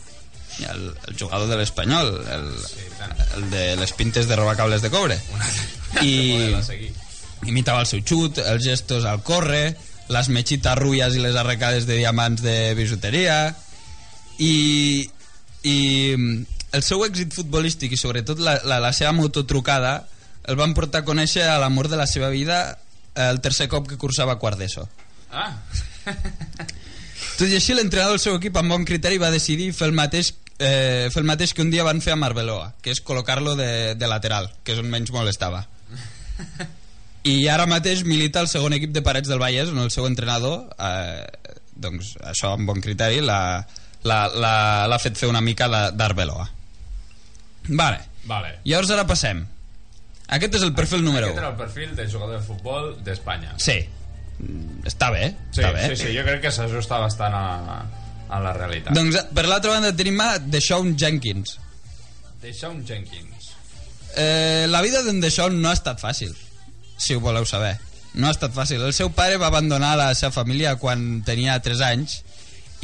[0.65, 2.47] el, el jugador de l'Espanyol, el,
[3.37, 5.19] el de les pintes de robacables de cobre.
[6.01, 6.55] I
[7.47, 9.77] imitava el seu xut, els gestos al córrer,
[10.09, 13.55] les mechitas rulles i les arrecades de diamants de bisuteria
[14.41, 15.05] i,
[15.63, 15.77] i
[16.73, 20.07] el seu èxit futbolístic i sobretot la, la, la seva mototrucada
[20.49, 22.79] el van portar a conèixer a l'amor de la seva vida
[23.13, 24.87] el tercer cop que cursava quart d'ESO
[25.29, 25.53] Ah,
[27.37, 30.33] Tot i així, l'entrenador del seu equip, amb bon criteri, va decidir fer el mateix
[30.59, 33.95] eh, fer el mateix que un dia van fer a Marbeloa, que és col·locar-lo de,
[33.95, 35.65] de lateral, que és on menys molestava.
[37.27, 40.69] I ara mateix milita el segon equip de Parets del Vallès, on el seu entrenador,
[40.79, 41.25] eh,
[41.75, 46.49] doncs això amb bon criteri, l'ha fet fer una mica la- d'Arbeloa.
[47.69, 47.99] Vale.
[48.25, 48.55] vale.
[48.63, 49.43] Llavors ara passem.
[50.29, 51.41] Aquest és el perfil número Aquest 1.
[51.41, 53.53] era el perfil de jugador de futbol d'Espanya.
[53.57, 53.79] Sí.
[54.39, 55.87] Mm, Està bé, Sí, està bé.
[55.89, 57.81] sí, sí, jo crec que s'ajusta bastant a,
[58.29, 58.93] a la realitat.
[58.95, 61.57] Doncs per l'altra banda tenim a Deshaun Jenkins.
[62.41, 63.51] Deshaun Jenkins.
[64.15, 66.33] Eh, la vida d'en Deshaun no ha estat fàcil,
[66.97, 67.75] si ho voleu saber.
[68.13, 68.81] No ha estat fàcil.
[68.85, 72.21] El seu pare va abandonar la seva família quan tenia 3 anys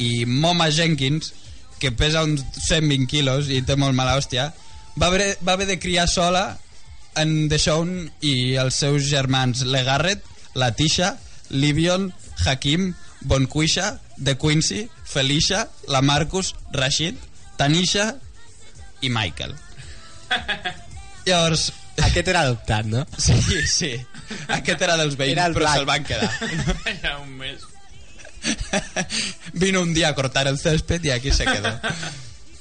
[0.02, 1.32] i Moma Jenkins,
[1.80, 4.52] que pesa uns 120 quilos i té molt mala hòstia,
[4.96, 6.56] va haver, va haver de criar sola
[7.16, 10.22] en Deshaun i els seus germans Legarret,
[10.54, 11.16] Latisha,
[11.50, 12.10] Livion,
[12.44, 17.16] Hakim, Bonquisha, De Quincy, Felicia, la Marcus, Rashid,
[17.56, 18.14] Tanisha
[19.00, 19.54] i Michael.
[21.26, 21.72] Llavors...
[21.96, 23.06] Aquest era adoptat, no?
[23.26, 23.94] Sí, sí.
[24.52, 26.28] Aquest era dels veïns, Era el però se'l van quedar.
[27.02, 27.64] ja un mes.
[29.54, 31.72] Vino un dia a cortar el césped i aquí se quedó.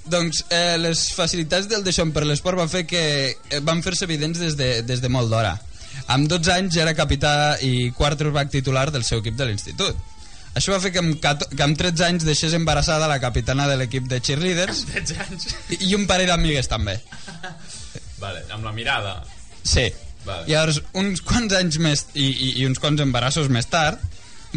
[0.05, 4.39] doncs eh, les facilitats del Deixón per l'esport van fer que eh, van fer-se evidents
[4.39, 5.55] des de, des de molt d'hora.
[6.13, 9.97] Amb 12 anys ja era capità i quarterback titular del seu equip de l'institut.
[10.55, 13.75] Això va fer que amb, 14 que amb 13 anys deixés embarassada la capitana de
[13.81, 15.47] l'equip de cheerleaders 13 anys.
[15.81, 16.95] i un parell d'amigues també.
[18.21, 19.17] Vale, amb la mirada.
[19.63, 19.89] Sí.
[20.25, 20.47] Vale.
[20.49, 23.99] Llavors, uns quants anys més i, i, i uns quants embarassos més tard,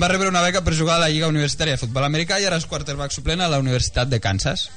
[0.01, 2.57] va rebre una beca per jugar a la Lliga Universitària de Futbol Americà i ara
[2.57, 4.69] és quarterback suplent a la Universitat de Kansas.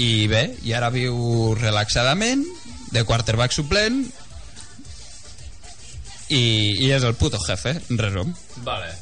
[0.00, 2.44] I bé, i ara viu relaxadament,
[2.94, 4.04] de quarterback suplent,
[6.30, 6.44] i,
[6.86, 8.32] i és el puto jefe, en resum.
[8.64, 8.94] Vale,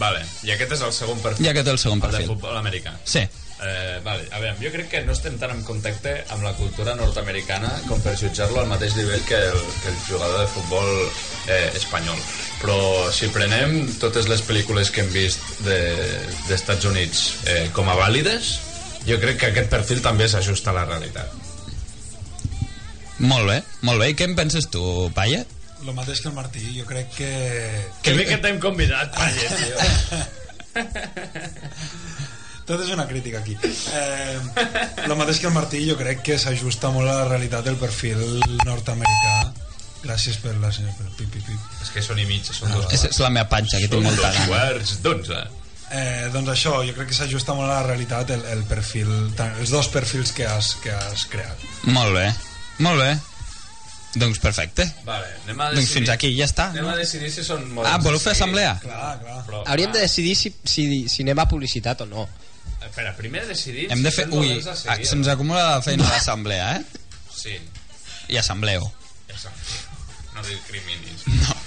[0.00, 0.24] vale.
[0.48, 1.46] I aquest és el segon perfil.
[1.46, 2.26] I aquest és el segon El perfil.
[2.26, 2.96] de futbol americà.
[3.04, 3.22] Sí.
[3.60, 6.94] Eh, vale, a veure, jo crec que no estem tan en contacte amb la cultura
[6.96, 10.88] nord-americana com per jutjar-lo al mateix nivell que el, que el jugador de futbol
[11.46, 12.16] eh, espanyol.
[12.62, 12.78] Però
[13.12, 17.20] si prenem totes les pel·lícules que hem vist de- d'Estats de, Units
[17.52, 18.48] eh, com a vàlides,
[19.04, 21.28] jo crec que aquest perfil també s'ajusta a la realitat.
[23.20, 24.08] Molt bé, molt bé.
[24.10, 24.80] I què en penses tu,
[25.14, 25.44] Paya?
[25.80, 27.30] El mateix que el Martí, jo crec que...
[28.04, 29.76] Que bé que t'hem convidat, Palle, tio.
[32.68, 33.56] Tot és una crítica aquí.
[33.64, 34.36] Eh,
[35.06, 38.20] el mateix que el Martí, jo crec que s'ajusta molt a la realitat del perfil
[38.68, 39.38] nord-americà.
[40.04, 41.64] Gràcies per la senyora per el pip, pip, pip.
[41.82, 44.28] És que són i mig, són dos, És, és la meva panxa, que tinc molta
[44.30, 44.46] dos gana.
[44.52, 45.40] quarts d'onze.
[45.90, 49.10] Eh, doncs això, jo crec que s'ajusta molt a la realitat el, el perfil,
[49.58, 51.66] els dos perfils que has, que has creat.
[51.90, 52.28] Molt bé,
[52.86, 53.10] molt bé.
[54.14, 54.84] Doncs perfecte.
[55.06, 56.70] Vale, anem a Doncs fins aquí, ja està.
[56.74, 56.94] Anem no?
[56.94, 57.62] a decidir si són...
[57.86, 58.72] Ah, voleu fer assemblea?
[58.82, 59.36] Clar, clar.
[59.46, 62.24] Però, Hauríem de decidir si, si, si anem a publicitat o no.
[62.82, 63.86] Espera, primer decidim...
[63.92, 64.26] Hem de si fer...
[64.26, 65.34] són Ui, models a seguir, se'ns no?
[65.36, 67.04] acumula la feina a l'assemblea, eh?
[67.36, 67.54] Sí,
[68.34, 68.90] I assembleo.
[69.30, 69.52] això.
[70.34, 71.26] No discriminis.
[71.40, 71.58] No.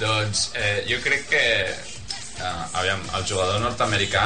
[0.00, 1.42] Doncs eh, jo crec que...
[2.36, 4.24] Eh, aviam, el jugador nord-americà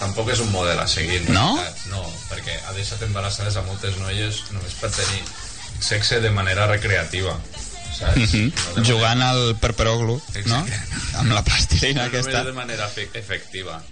[0.00, 1.22] tampoc és un model a seguir.
[1.32, 1.48] No?
[1.90, 5.20] No, perquè ha deixat embarassades a moltes noies només per tenir
[5.80, 7.38] sexe de manera recreativa.
[7.98, 8.16] Saps?
[8.16, 8.50] Mhm.
[8.50, 10.66] No de manera- Jugant al Perperoglu, no?
[11.18, 12.30] Amb la plastilina no aquesta.
[12.42, 13.82] només de manera efe- efectiva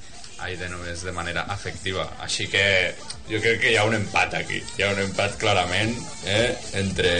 [0.42, 2.96] ai, de només de manera afectiva així que
[3.30, 5.94] jo crec que hi ha un empat aquí hi ha un empat clarament
[6.26, 7.12] eh, entre,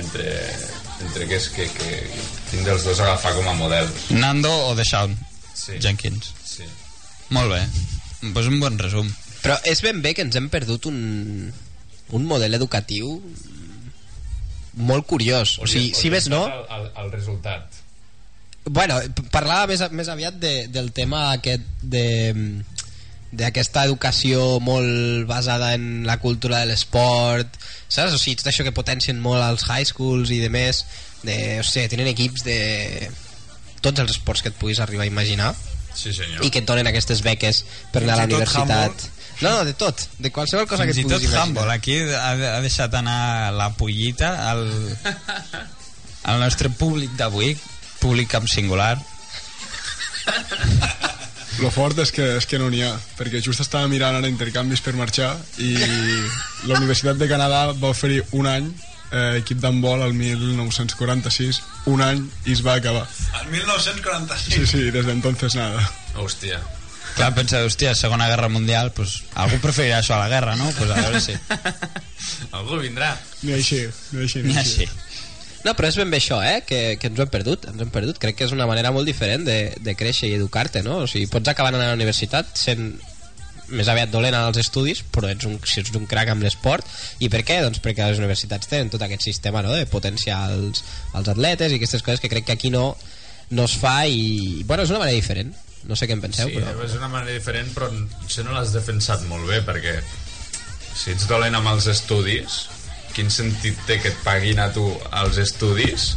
[0.00, 0.32] entre,
[1.06, 2.10] entre que és que, que
[2.50, 5.14] quin dels dos agafar com a model Nando o Deshaun
[5.54, 5.78] Sí.
[5.78, 6.32] Jenkins.
[6.44, 6.64] sí.
[7.30, 7.62] Molt bé.
[8.34, 9.06] Pues un bon resum.
[9.40, 11.52] Però és ben bé que ens hem perdut un,
[12.10, 13.22] un model educatiu
[14.76, 15.58] molt curiós.
[15.62, 16.44] O sigui, si més no...
[16.48, 17.82] el, el, el resultat
[18.64, 18.96] Bueno,
[19.28, 22.06] parlava més, més aviat de, del tema aquest de
[23.34, 27.56] d'aquesta educació molt basada en la cultura de l'esport
[27.88, 28.14] saps?
[28.14, 30.84] O sigui, tot això que potencien molt als high schools i de més
[31.26, 32.58] de, o sigui, tenen equips de
[33.84, 35.50] tots els esports que et puguis arribar a imaginar
[35.94, 39.08] sí senyor i que et donen aquestes beques per anar a la universitat
[39.40, 41.96] no, no, de tot, de qualsevol cosa Fins que i et tot puguis imaginar Aquí
[42.14, 44.62] ha, ha deixat anar la pollita al,
[46.30, 47.54] al nostre públic d'avui,
[48.00, 48.96] públic amb singular.
[51.62, 54.82] Lo fort és que, és que no n'hi ha, perquè just estava mirant ara intercanvis
[54.82, 55.30] per marxar
[55.62, 55.74] i
[56.66, 58.70] la Universitat de Canadà va oferir un any
[59.14, 61.60] eh, equip d'handbol al 1946,
[61.94, 63.04] un any i es va acabar.
[63.42, 64.56] El 1946.
[64.56, 65.84] Sí, sí, des d'entonces nada.
[66.18, 66.58] hòstia
[67.14, 70.66] Clar, pensa, hòstia, Segona Guerra Mundial, pues, algú preferirà això a la guerra, no?
[70.74, 71.36] Pues a veure si...
[72.56, 73.12] algú vindrà
[73.44, 74.88] Ni així, ni així, Ni així.
[75.64, 76.60] No, però és ben bé això, eh?
[76.68, 78.18] Que, que ens ho hem perdut, ens ho hem perdut.
[78.20, 80.98] Crec que és una manera molt diferent de, de créixer i educar-te, no?
[81.04, 82.90] O sigui, pots acabar anant a la universitat sent
[83.72, 86.84] més aviat dolent als estudis, però ets un, si ets un crac amb l'esport.
[87.24, 87.62] I per què?
[87.64, 89.72] Doncs perquè les universitats tenen tot aquest sistema no?
[89.72, 90.84] de potenciar els,
[91.16, 92.90] els atletes i aquestes coses que crec que aquí no,
[93.56, 94.64] no es fa i...
[94.68, 95.54] Bueno, és una manera diferent.
[95.88, 96.84] No sé què en penseu, Sí, però...
[96.86, 97.90] és una manera diferent, però
[98.24, 99.98] això no l'has defensat molt bé, perquè
[100.96, 102.62] si ets dolent amb els estudis,
[103.14, 104.86] quin sentit té que et paguin a tu
[105.20, 106.14] els estudis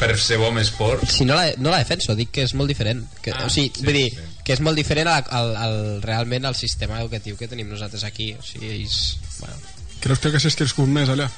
[0.00, 1.04] per ser bo amb esport?
[1.06, 3.04] Si no la, no la defenso, dic que és molt diferent.
[3.22, 4.24] Que, Ah, o sigui, sí, vull dir, sí.
[4.48, 8.32] que és molt diferent al, al, al, realment al sistema educatiu que tenim nosaltres aquí.
[8.34, 9.54] O sigui, és, bueno,
[10.02, 11.28] Creus que haguessis crescut més allà?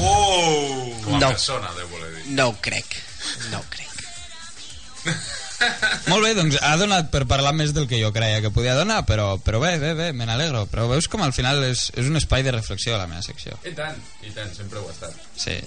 [0.00, 0.90] Oh!
[1.04, 1.28] Com a No.
[1.30, 2.24] persona, deu voler dir.
[2.34, 2.96] no ho crec.
[3.52, 3.86] No ho crec.
[6.08, 9.00] Molt bé, doncs ha donat per parlar més del que jo creia que podia donar,
[9.08, 10.66] però, però bé, bé, bé, me n'alegro.
[10.70, 13.58] Però veus com al final és, és un espai de reflexió a la meva secció.
[13.66, 15.18] I tant, i tant, sempre ho ha estat.
[15.36, 15.58] Sí.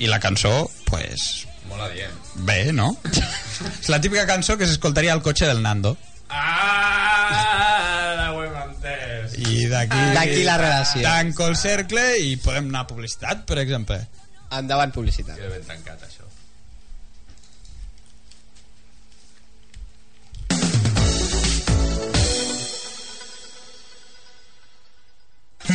[0.00, 0.52] I la cançó,
[0.88, 2.14] pues, Molt adient.
[2.48, 2.94] bé, no?
[3.82, 5.96] és la típica cançó que s'escoltaria al cotxe del Nando.
[6.30, 9.36] Ah, ho hem entès.
[9.44, 10.00] I d'aquí...
[10.16, 11.04] D'aquí la relació.
[11.04, 14.00] Tanco el cercle i podem anar a publicitat, per exemple.
[14.56, 15.36] Endavant, publicitat.
[15.38, 16.19] Queda ben tancat, això.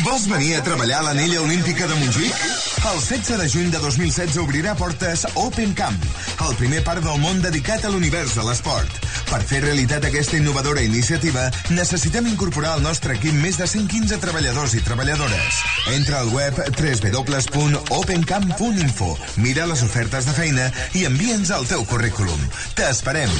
[0.05, 2.74] Vols venir a treballar a l'anella olímpica de Montjuïc?
[2.85, 5.97] El 16 de juny de 2016 obrirà portes Open Camp,
[6.45, 8.85] el primer parc del món dedicat a l'univers de l'esport.
[9.25, 14.77] Per fer realitat aquesta innovadora iniciativa, necessitem incorporar al nostre equip més de 115 treballadors
[14.77, 15.65] i treballadores.
[15.95, 19.09] Entra al web www.opencamp.info,
[19.41, 22.37] mira les ofertes de feina i envia'ns el teu currículum.
[22.77, 23.33] T'esperem!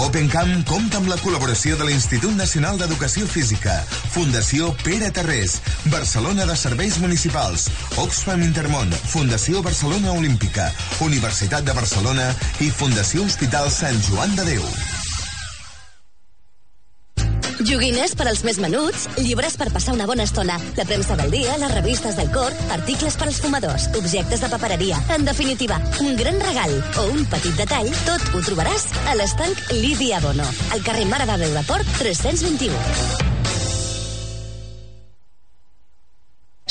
[0.00, 3.74] OpenCamp compta amb la col·laboració de l'Institut Nacional d'Educació Física,
[4.14, 5.58] Fundació Pere Tarrés,
[5.92, 7.66] Barcelona de Serveis Municipals,
[8.00, 10.70] Oxfam Intermón, Fundació Barcelona Olímpica,
[11.04, 12.30] Universitat de Barcelona
[12.64, 14.64] i Fundació Hospital Sant Joan de Déu.
[17.68, 21.58] Joguines per als més menuts, llibres per passar una bona estona, la premsa del dia,
[21.60, 24.98] les revistes del cor, articles per als fumadors, objectes de papereria.
[25.14, 30.22] En definitiva, un gran regal o un petit detall, tot ho trobaràs a l'estanc Lídia
[30.24, 33.21] Bono, al carrer Mare de Déu de Port 321.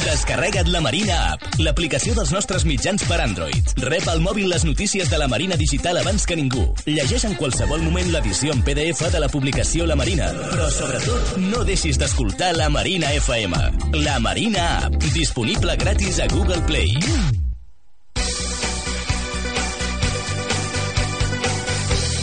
[0.00, 3.72] Descarrega't la Marina App, l'aplicació dels nostres mitjans per Android.
[3.84, 6.64] Rep al mòbil les notícies de la Marina Digital abans que ningú.
[6.88, 10.30] Llegeix en qualsevol moment l'edició en PDF de la publicació La Marina.
[10.32, 13.60] Però, sobretot, no deixis d'escoltar la Marina FM.
[14.00, 16.96] La Marina App, disponible gratis a Google Play.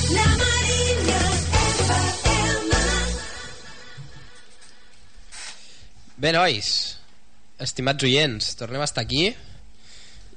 [0.09, 2.73] La Marina FM.
[6.17, 6.98] Bé, nois,
[7.59, 9.29] estimats oients, tornem a estar aquí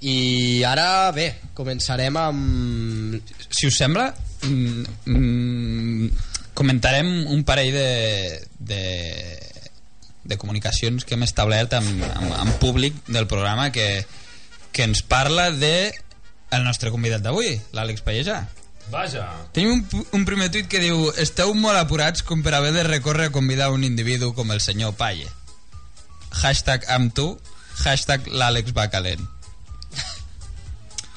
[0.02, 3.34] i ara, bé, començarem amb...
[3.46, 4.08] Si us sembla,
[4.42, 6.08] mm, mm,
[6.58, 8.82] comentarem un parell de, de,
[10.24, 14.02] de comunicacions que hem establert amb, amb, amb públic del programa que,
[14.74, 15.92] que ens parla de
[16.52, 18.42] el nostre convidat d'avui, l'Àlex Pallejà.
[18.90, 19.28] Vaja.
[19.54, 23.30] Tenim un, un primer tuit que diu Esteu molt apurats com per haver de recórrer
[23.30, 25.30] a convidar un individu com el senyor Palle.
[26.40, 27.26] Hashtag amb tu,
[27.84, 29.22] hashtag l'Àlex va calent.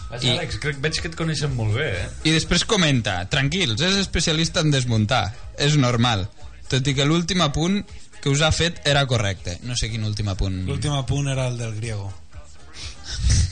[0.10, 2.10] Vaja, I- Àlex, crec, veig que et coneixen molt bé, eh?
[2.30, 5.23] I després comenta, tranquils, és especialista en desmuntar,
[5.58, 6.28] és normal,
[6.69, 7.82] tot i que l'últim apunt
[8.21, 9.58] que us ha fet era correcte.
[9.63, 10.63] No sé quin últim apunt.
[10.67, 12.12] L'últim apunt era el del griego.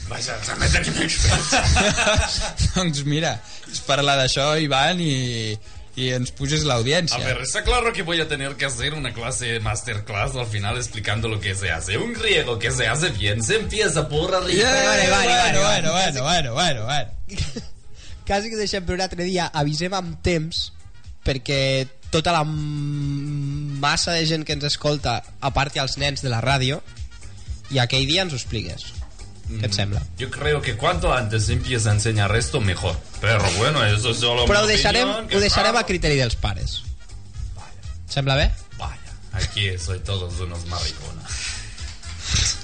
[0.08, 1.54] Vaja, també tenim experts.
[2.74, 3.34] doncs mira,
[3.72, 5.54] es parla d'això, Ivan, i,
[5.96, 9.12] y ens puges la A ver, está claro que voy a tener que hacer una
[9.12, 11.96] clase masterclass al final explicando lo que se hace.
[11.98, 14.58] Un griego que se hace bien se empieza por arriba.
[14.58, 16.20] Yeah, Vale, vale, bueno, vale, bueno, vale.
[16.20, 17.10] bueno, bueno, bueno, bueno.
[18.26, 20.70] Quasi que deixem per un altre dia, avisem amb temps
[21.24, 26.32] perquè tota la massa de gent que ens escolta, a part i els nens de
[26.32, 26.80] la ràdio,
[27.68, 28.86] i aquell dia ens ho expliques.
[29.44, 30.00] Què et sembla?
[30.16, 32.96] Yo creo que cuanto antes empieza a enseñar esto, mejor.
[33.20, 35.86] Pero bueno, eso es solo Però ho mi deixarem, opinión, que ho deixarem claro, a
[35.86, 36.82] criteri dels pares.
[38.08, 38.50] Sembla bé?
[38.78, 41.30] Vaya, aquí soy todos unos mariconas.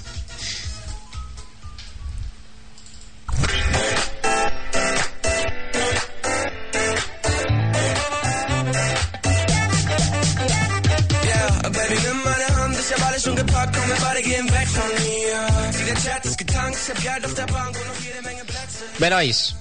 [13.21, 15.85] schon gepackt und wir beide gehen weg von hier.
[15.85, 18.85] Der Chat ist getankt, ich hab Geld auf der Bank und noch jede Menge Plätze.
[18.97, 19.55] Bé, nois,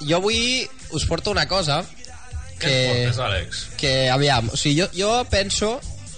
[0.00, 1.82] jo avui us porto una cosa
[2.60, 3.62] Què ens portes, Àlex?
[3.80, 5.74] que aviam, o sigui, jo, jo penso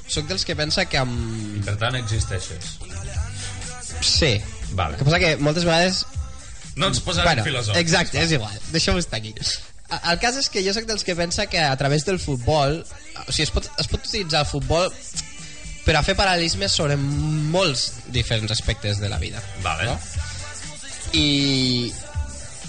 [0.06, 1.56] sóc dels que pensa que amb...
[1.58, 2.76] I per tant existeixes.
[4.00, 4.36] Sí.
[4.78, 4.94] Vale.
[4.94, 6.04] El que passa que moltes vegades...
[6.76, 7.80] No ens posarem filosòfics.
[7.80, 8.52] Exacte, és igual.
[8.70, 9.32] Deixem-ho estar aquí.
[9.96, 12.84] El cas és que jo sóc dels que pensa que a través del futbol...
[13.24, 14.92] O sigui, es pot, es pot utilitzar el futbol
[15.86, 19.38] per a fer paral·lelismes sobre molts diferents aspectes de la vida.
[19.62, 19.86] Vale.
[19.86, 19.98] No?
[21.14, 21.92] I,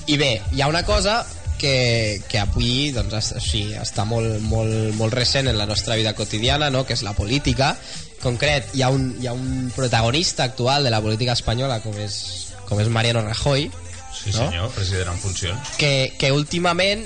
[0.07, 1.25] I bé, hi ha una cosa
[1.57, 6.13] que, que avui doncs, o sigui, està molt, molt, molt recent en la nostra vida
[6.13, 6.85] quotidiana, no?
[6.85, 7.73] que és la política.
[8.17, 11.97] En concret, hi ha, un, hi ha un protagonista actual de la política espanyola com
[12.01, 13.69] és, com és Mariano Rajoy,
[14.17, 14.47] Sí, No?
[14.47, 15.67] senyor, president en funcions.
[15.77, 17.03] que, que últimament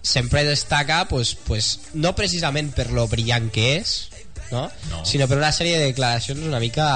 [0.00, 4.08] sempre destaca pues, pues, no precisament per lo brillant que és
[4.52, 4.66] no?
[4.90, 5.04] No.
[5.06, 6.86] sinó per una sèrie de declaracions una mica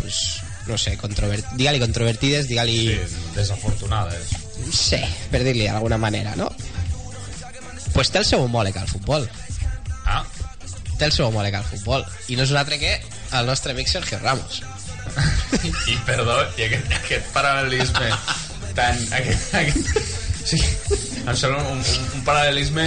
[0.00, 0.18] pues,
[0.66, 1.46] no sé, controvert...
[1.56, 4.32] digue-li controvertides digue-li Sí, desafortunades.
[4.74, 6.50] sí, per dir-li d'alguna manera no?
[7.94, 9.28] pues té el seu homòleg al futbol
[10.08, 10.22] Ah,
[10.98, 12.94] té el seu homòleg al futbol i no és un altre que
[13.38, 14.62] el nostre amic Sergio Ramos
[15.90, 18.08] i perdó, i aquest, aquest paral·lelisme
[18.78, 18.98] tan...
[19.16, 19.88] Aquest, aquest,
[20.48, 20.58] sí,
[21.24, 22.84] em sembla un, un, un paral·lelisme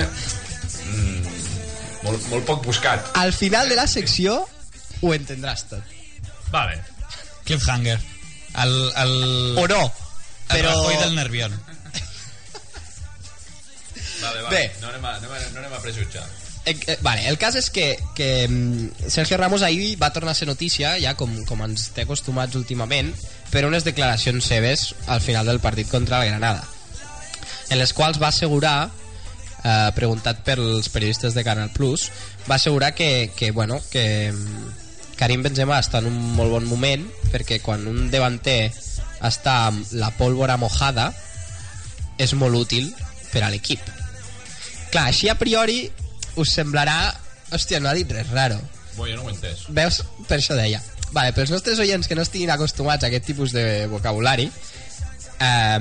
[2.03, 3.11] molt, molt poc buscat.
[3.15, 4.41] al final de la secció
[5.01, 5.97] ho entendràs tot
[6.51, 6.83] Vale.
[7.45, 7.99] Cliffhanger.
[8.61, 9.81] El, el, o no
[10.51, 11.61] el però Rajoy del Nervión.
[14.21, 14.55] Vale, vale.
[14.55, 14.71] Bé.
[14.81, 16.25] No anem a, no anem, no anem a prejutjar.
[16.65, 20.37] Eh, eh, vale, el cas és que, que mm, Sergio Ramos ahir va tornar a
[20.37, 23.09] ser notícia, ja com, com ens té acostumats últimament,
[23.49, 26.67] per unes declaracions seves al final del partit contra el Granada,
[27.71, 28.91] en les quals va assegurar,
[29.63, 32.09] eh, preguntat pels periodistes de Canal Plus,
[32.49, 37.05] va assegurar que, que, bueno, que mm, Karim Benzema està en un molt bon moment
[37.31, 38.71] perquè quan un davanter
[39.21, 41.11] està amb la pólvora mojada
[42.21, 42.89] és molt útil
[43.31, 43.81] per a l'equip.
[44.91, 45.85] Clar, així a priori
[46.41, 47.11] us semblarà
[47.51, 48.57] hòstia, no ha dit res raro.
[48.95, 49.67] Bo, jo no ho he entès.
[49.69, 50.81] veus, per això deia.
[51.11, 55.79] Vale, pels nostres oients que no estiguin acostumats a aquest tipus de vocabulari eh,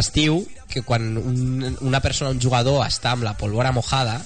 [0.00, 0.40] es diu
[0.70, 4.20] que quan un, una persona, un jugador està amb la pólvora mojada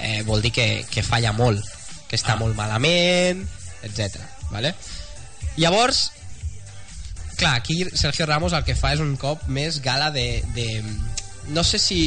[0.00, 1.62] eh, vol dir que, que falla molt
[2.08, 2.40] que està ah.
[2.40, 3.44] molt malament
[3.84, 4.20] etc.
[4.50, 4.74] Vale?
[5.60, 6.10] llavors
[7.36, 10.82] clar, aquí Sergio Ramos el que fa és un cop més gala de, de
[11.52, 12.06] no sé si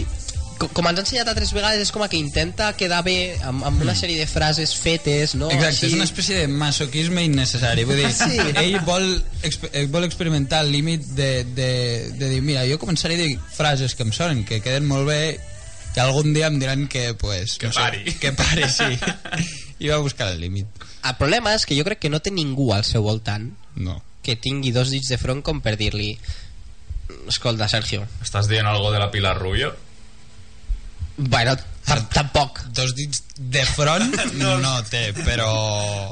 [0.57, 3.81] co- com ens ha ensenyat altres vegades és com que intenta quedar bé amb, amb
[3.81, 5.49] una sèrie de frases fetes no?
[5.51, 7.83] Exacte, Així- és una espècie de masoquisme innecessari.
[7.85, 8.37] Vull dir, Sí.
[8.55, 11.69] ell vol, exp eh, vol experimentar el límit de, de,
[12.17, 15.39] de dir, mira, jo començaré a dir frases que em sonen, que queden molt bé,
[15.95, 18.03] i algun dia em diran que, pues, Que no sé, pari.
[18.21, 18.99] que pari, sí.
[19.79, 20.67] I va buscar el límit.
[21.07, 24.01] el problema és que jo crec que no té ningú al seu voltant No.
[24.21, 26.17] que tingui dos dits de front com per dir-li
[27.29, 29.73] escolta Sergio Estàs dient algo de la Pilar Rubio?
[31.18, 31.55] Bueno,
[31.86, 35.49] tam- tampoc Dos dits de front no, no té, però...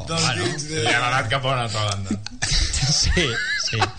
[0.10, 0.84] Dos bueno, dits de...
[0.86, 2.20] Li han anat cap a una altra banda.
[3.02, 3.28] sí,
[3.70, 3.80] sí.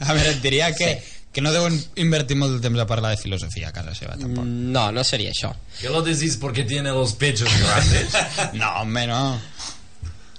[0.00, 0.94] A veure, et diria que,
[1.32, 4.44] que no deuen invertir molt de temps a parlar de filosofia a casa seva, tampoc.
[4.44, 8.16] no, no seria això Que lo decís porque tiene los pechos grandes.
[8.54, 9.40] No, home, no.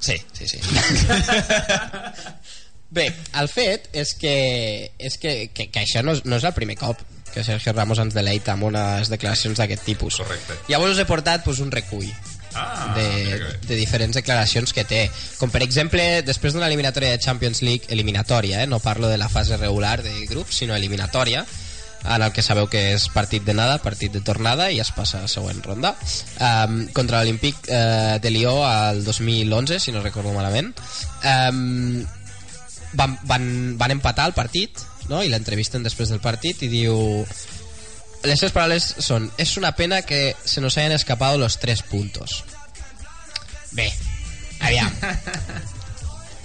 [0.02, 0.60] Sí, sí, sí.
[2.92, 3.06] Bé,
[3.40, 4.34] el fet és que,
[5.00, 7.00] és que, que, que això no és, no és el primer cop
[7.32, 10.22] que Sergio Ramos ens deleita amb unes declaracions d'aquest tipus.
[10.24, 10.60] Correcte.
[10.70, 12.12] Llavors us he portat pues, un recull
[12.54, 15.06] Ah, de, de diferents declaracions que té.
[15.40, 18.68] Com per exemple, després d'una eliminatòria de Champions League, eliminatòria, eh?
[18.68, 21.46] no parlo de la fase regular de grup, sinó eliminatòria,
[22.04, 25.20] en el que sabeu que és partit de nada, partit de tornada i es passa
[25.20, 30.34] a la següent ronda um, contra l'Olímpic uh, de Lió al 2011 si no recordo
[30.34, 30.74] malament
[31.22, 32.02] um,
[32.98, 33.46] van, van,
[33.78, 34.82] van empatar el partit
[35.12, 35.22] no?
[35.24, 36.96] i l'entrevisten després del partit i diu
[38.24, 42.44] les seves paraules són es una pena que se nos hayan escapado los tres puntos
[43.72, 43.92] bé
[44.60, 44.92] aviam.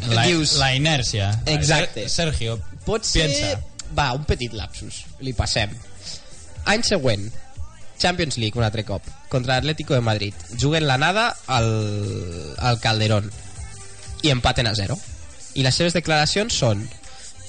[0.06, 1.30] La, Dius- la inèrcia.
[1.46, 2.02] Exacte.
[2.08, 3.60] Ser- Sergio, pot ser piensa.
[3.96, 5.00] va, un petit lapsus.
[5.24, 5.72] Li passem.
[6.68, 7.24] Any següent.
[7.98, 9.02] Champions League un altre cop.
[9.32, 10.34] Contra l'Atlético de Madrid.
[10.60, 13.32] Juguen la nada al, al Calderón.
[14.22, 14.98] I empaten a zero.
[15.54, 16.88] Y las seves declaracions son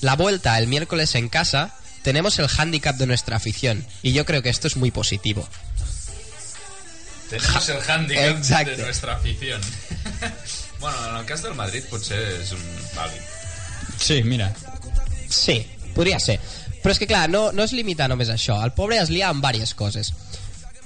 [0.01, 1.73] la vuelta el miércoles en casa
[2.03, 5.47] tenemos el hándicap de nuestra afición y yo creo que esto es muy positivo
[7.29, 8.75] Tenemos el handicap Exacte.
[8.77, 9.61] de nuestra afición.
[10.79, 12.61] bueno, en el cas del Madrid potser és un
[12.95, 13.25] vàlid.
[13.99, 14.53] Sí, mira.
[15.27, 15.57] Sí,
[15.95, 16.37] podria ser.
[16.79, 18.61] Però és que clar, no, no es limita només a això.
[18.63, 20.13] El pobre es lia amb diverses coses.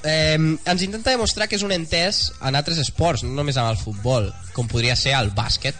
[0.03, 0.33] eh,
[0.65, 4.31] ens intenta demostrar que és un entès en altres esports, no només amb el futbol,
[4.55, 5.77] com podria ser el bàsquet,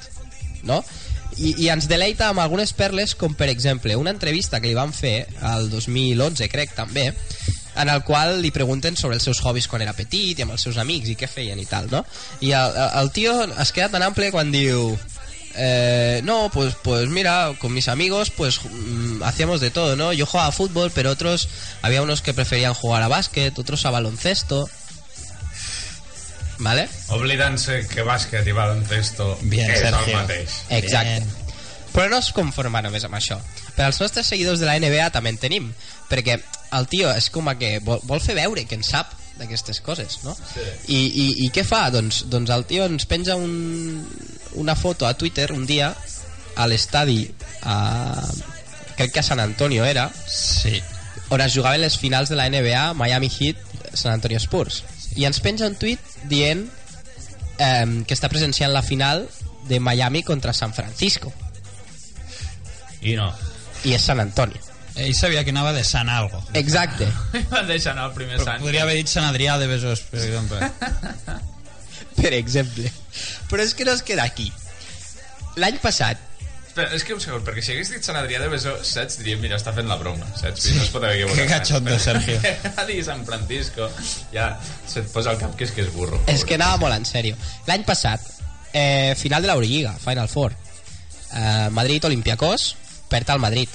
[0.62, 0.84] no?
[1.42, 4.94] I, i ens deleita amb algunes perles com per exemple una entrevista que li van
[4.94, 7.10] fer al 2011 crec també
[7.82, 10.68] en el qual li pregunten sobre els seus hobbies quan era petit i amb els
[10.68, 12.04] seus amics i què feien i tal, no?
[12.44, 14.92] I el, el, tio es queda tan ample quan diu
[15.56, 20.14] eh, no, pues, pues mira, con mis amigos pues mm, hacíamos de todo, ¿no?
[20.14, 21.48] Yo jugaba a fútbol, pero otros,
[21.82, 24.70] había unos que preferían jugar a básquet, otros a baloncesto,
[26.62, 26.88] ¿vale?
[27.12, 30.14] Oblidant-se que bàsquet i baloncesto Bien, és Sergio.
[30.14, 30.58] el mateix.
[30.70, 31.26] Exacte.
[31.92, 33.40] Però no es conforma només amb això.
[33.76, 35.72] Per als nostres seguidors de la NBA també en tenim,
[36.08, 36.38] perquè
[36.78, 40.22] el tio és com a que vol, vol fer veure que en sap d'aquestes coses,
[40.24, 40.36] no?
[40.36, 40.64] Sí.
[40.88, 41.90] I, i, I què fa?
[41.92, 44.06] Doncs, doncs el tio ens penja un,
[44.62, 45.92] una foto a Twitter un dia
[46.56, 47.26] a l'estadi
[47.64, 47.76] a...
[48.96, 50.82] crec que a San Antonio era sí.
[51.30, 53.58] on es jugaven les finals de la NBA Miami Heat
[53.94, 54.84] San Antonio Spurs
[55.16, 56.00] i ens penja un tuit
[56.32, 56.66] dient
[57.60, 59.28] eh, que està presenciant la final
[59.68, 61.34] de Miami contra San Francisco
[63.02, 63.32] I no.
[63.84, 64.62] i és San Antonio
[64.96, 66.42] Ell sabia que anava de Sant Algo.
[66.54, 67.08] exacte
[67.54, 68.64] Van deixar anar el primer Però sant.
[68.64, 70.60] podria haver dit Sant Adrià de Besòs, per exemple.
[72.22, 72.92] per exemple
[73.50, 74.52] però és que no es queda aquí
[75.60, 76.20] l'any passat
[76.82, 79.20] Espera, és que un segon, perquè si hagués dit Sant Adrià de Besó, saps?
[79.22, 80.66] Diríem, mira, està fent la broma, saps?
[80.66, 80.76] Sí.
[80.78, 81.38] No es pot haver equivocat.
[81.38, 82.40] Que cachondo, Sergio.
[82.78, 83.90] Va dir Sant Francisco,
[84.34, 84.48] ja
[84.90, 86.20] se't posa al cap que és que és burro.
[86.32, 88.24] és que anava molt en sèrio l'any passat
[88.74, 92.68] eh, final de l'Eurolliga Final Four eh, Madrid-Olimpiakos
[93.12, 93.70] perd al Madrid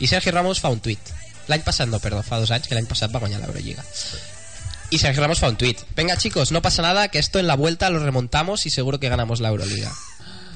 [0.00, 1.12] i Sergi Ramos fa un tuit
[1.48, 3.84] l'any passat no, perdó, fa dos anys que l'any passat va guanyar l'Eurolliga
[4.90, 7.56] y Sergio Ramos fa un tuit venga chicos, no pasa nada que esto en la
[7.56, 9.92] vuelta lo remontamos y seguro que ganamos la Euroliga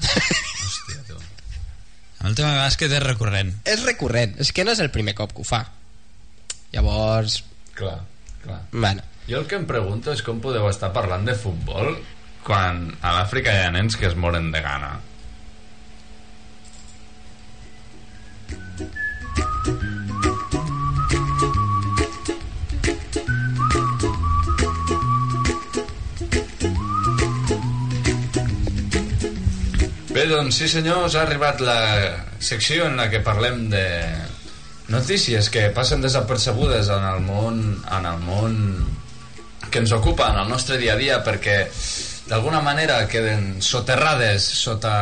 [2.25, 3.51] El tema de bàsquet és recurrent.
[3.65, 5.63] és recurrent, és que no és el primer cop que ho fa
[6.73, 7.43] llavors
[7.75, 7.99] Clar,
[8.43, 8.61] clar.
[8.71, 11.95] bueno, Jo el que em pregunto és com podeu estar parlant de futbol
[12.45, 14.99] quan a l'Àfrica hi ha nens que es moren de gana.
[30.25, 31.79] Doncs sí senyors, ha arribat la
[32.41, 33.85] secció en la que parlem de
[34.89, 38.55] notícies que passen desapercebudes en el món, en el món
[39.69, 41.57] que ens ocupa en el nostre dia a dia perquè
[42.29, 44.95] d'alguna manera queden soterrades sota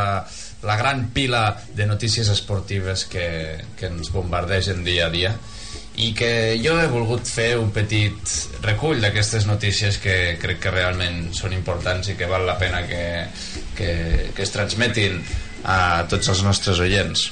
[0.64, 3.26] la gran pila de notícies esportives que,
[3.78, 5.34] que ens bombardegen dia a dia
[5.96, 8.32] i que jo he volgut fer un petit
[8.64, 13.04] recull d'aquestes notícies que crec que realment són importants i que val la pena que,
[13.78, 13.90] que,
[14.34, 15.20] que es transmetin
[15.64, 17.28] a tots els nostres oients.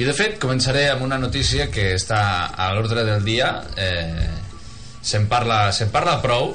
[0.00, 2.22] I de fet començaré amb una notícia que està
[2.56, 4.30] a l'ordre del dia eh,
[5.02, 6.54] se'n parla, se parla prou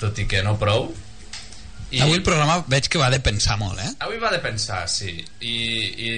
[0.00, 0.88] tot i que no prou
[1.90, 2.00] I...
[2.02, 3.92] Avui el programa veig que va de pensar molt, eh?
[4.02, 5.12] Avui va de pensar, sí.
[5.38, 5.58] I,
[6.02, 6.08] i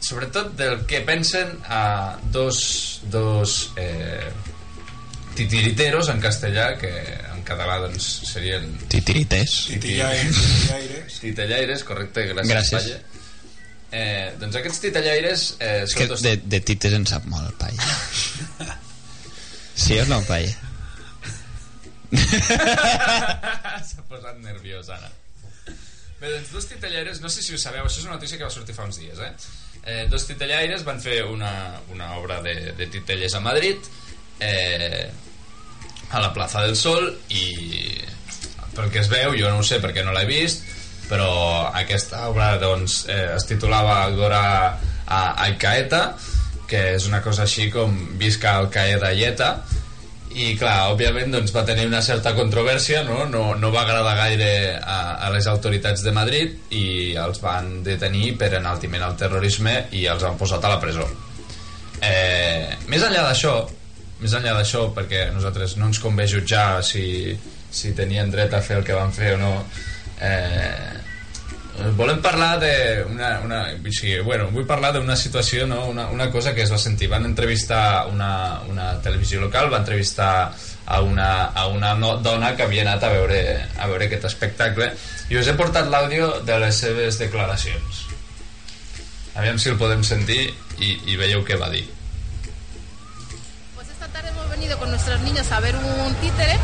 [0.00, 4.30] sobretot del que pensen a dos, dos eh,
[5.36, 6.90] titiriteros en castellà, que
[7.34, 8.66] en català doncs serien...
[8.88, 9.54] Titirites.
[9.70, 11.84] Titillaires, titillaires.
[11.86, 12.74] Correcte, gràcies, Gràcies.
[12.80, 13.00] Palle.
[13.92, 15.46] Eh, doncs aquests titellaires...
[15.58, 18.76] Eh, És que de, de tites en sap molt el paia.
[19.80, 20.52] Sí o no, paia?
[23.88, 25.10] S'ha posat nerviós ara.
[26.20, 28.52] Bé, doncs dos titellaires, no sé si ho sabeu, això és una notícia que va
[28.52, 29.30] sortir fa uns dies, eh?
[29.88, 31.52] eh dos titellaires van fer una,
[31.94, 33.88] una obra de, de titelles a Madrid,
[34.38, 35.08] eh,
[36.10, 38.04] a la plaça del Sol, i
[38.76, 40.68] pel que es veu, jo no ho sé perquè no l'he vist,
[41.08, 41.30] però
[41.72, 44.44] aquesta obra doncs, eh, es titulava Gora
[45.08, 46.02] a Alcaeta,
[46.68, 49.54] que és una cosa així com Visca Al-Qaeda Ieta,
[50.30, 54.50] i clar, òbviament doncs, va tenir una certa controvèrsia no, no, no va agradar gaire
[54.78, 60.06] a, a les autoritats de Madrid i els van detenir per enaltiment al terrorisme i
[60.06, 61.08] els han posat a la presó.
[62.00, 63.56] Eh, més enllà d'això
[64.20, 67.34] més enllà d'això perquè nosaltres no ens convé jutjar si,
[67.72, 69.52] si tenien dret a fer el que van fer o no
[70.20, 70.99] eh,
[71.96, 72.72] volem parlar de
[73.08, 73.60] una, una,
[73.92, 75.84] sigui, bueno, vull parlar d'una situació no?
[75.90, 77.10] una, una cosa que es va sentir.
[77.12, 80.32] Van entrevistar una, una televisió local va entrevistar
[80.86, 83.40] a una, a una no, dona que havia anat a veure,
[83.78, 84.90] a veure aquest espectacle.
[85.30, 88.04] I us he portat l'àudio de les seves declaracions.
[89.38, 90.42] Aviam si el podem sentir
[90.80, 91.86] i, i veieu què va dir
[94.60, 96.58] venido con nuestros niños a ver un títere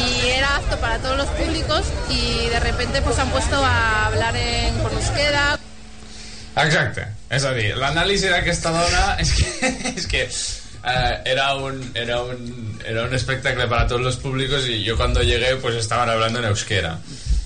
[0.00, 4.34] y era apto para todos los públicos y de repente pues han puesto a hablar
[4.34, 5.58] en con euskera.
[6.56, 9.50] Exacte, és a dir, l'anàlisi d'aquesta dona és que,
[9.92, 14.82] és que eh, era, un, era, un, era un espectáculo para todos los públicos y
[14.82, 16.96] yo cuando llegué pues estaban hablando en euskera.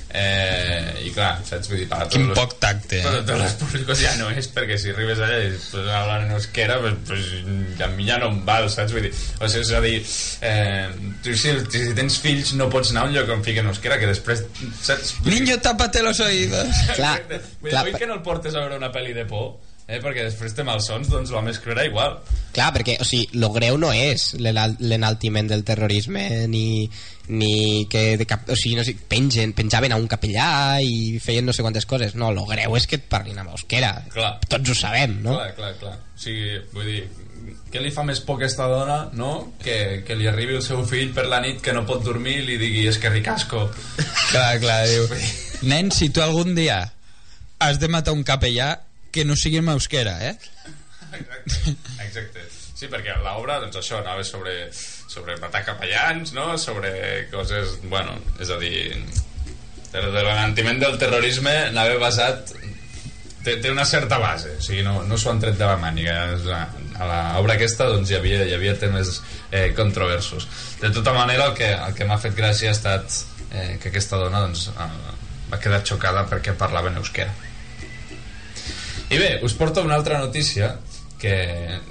[0.08, 1.68] Eh, I clar, saps?
[1.68, 3.02] Vull dir, para Quin los- poc tacte, eh?
[3.04, 5.74] Para tots els públicos ja no és, perquè si arribes allà i pues,
[6.22, 8.94] en euskera, pues, pues, a mi ja no em val, saps?
[8.94, 9.98] Vull dir, o sigui, és a dir,
[10.46, 10.88] eh,
[11.24, 14.06] tu si, si tens fills no pots anar a un lloc on fiquen euskera, que
[14.06, 14.44] després,
[14.80, 15.16] saps?
[15.20, 16.68] Vull Niño, tápate los oídos.
[16.94, 19.56] Clar, Vull dir, clar, oi que no el portes a veure una pel·li de por,
[19.88, 20.00] eh?
[20.02, 22.18] perquè després té malsons, doncs l'home escriurà igual.
[22.56, 26.88] Clar, perquè, o sigui, lo greu no és l'enal- l'enaltiment del terrorisme ni,
[27.28, 30.48] ni que de cap, o sigui, no sé, pengen, penjaven a un capellà
[30.82, 32.14] i feien no sé quantes coses.
[32.18, 33.92] No, lo greu és que et parlin amb euskera.
[34.14, 34.36] Clar.
[34.48, 35.36] Tots ho sabem, no?
[35.38, 35.94] Clar, clar, clar.
[36.16, 37.04] O sigui, vull dir,
[37.70, 39.52] què li fa més por a aquesta dona, no?
[39.62, 42.46] Que, que li arribi el seu fill per la nit que no pot dormir i
[42.48, 43.66] li digui, és que ricasco.
[44.32, 45.06] Clar, clar, diu...
[45.70, 46.82] Nen, si tu algun dia
[47.64, 48.74] has de matar un capellà,
[49.16, 50.36] que no sigui en euskera, eh?
[51.16, 51.74] Exacte.
[52.04, 52.46] Exacte.
[52.76, 54.68] Sí, perquè l'obra, doncs això, anava sobre,
[55.08, 56.50] sobre matar capellans, no?
[56.60, 56.92] Sobre
[57.32, 58.82] coses, bueno, és a dir,
[59.96, 62.52] de l'enantiment del terrorisme anava basat
[63.46, 66.18] té, té una certa base, o sigui, no, no s'ho han tret de la màniga.
[66.96, 70.48] A l'obra aquesta doncs, hi, havia, hi havia temes eh, controversos.
[70.82, 73.20] De tota manera, el que, el que m'ha fet gràcia ha estat
[73.52, 75.16] eh, que aquesta dona doncs, eh,
[75.52, 77.32] va quedar xocada perquè parlava en euskera.
[79.10, 80.76] I bé, us porto una altra notícia
[81.20, 81.36] que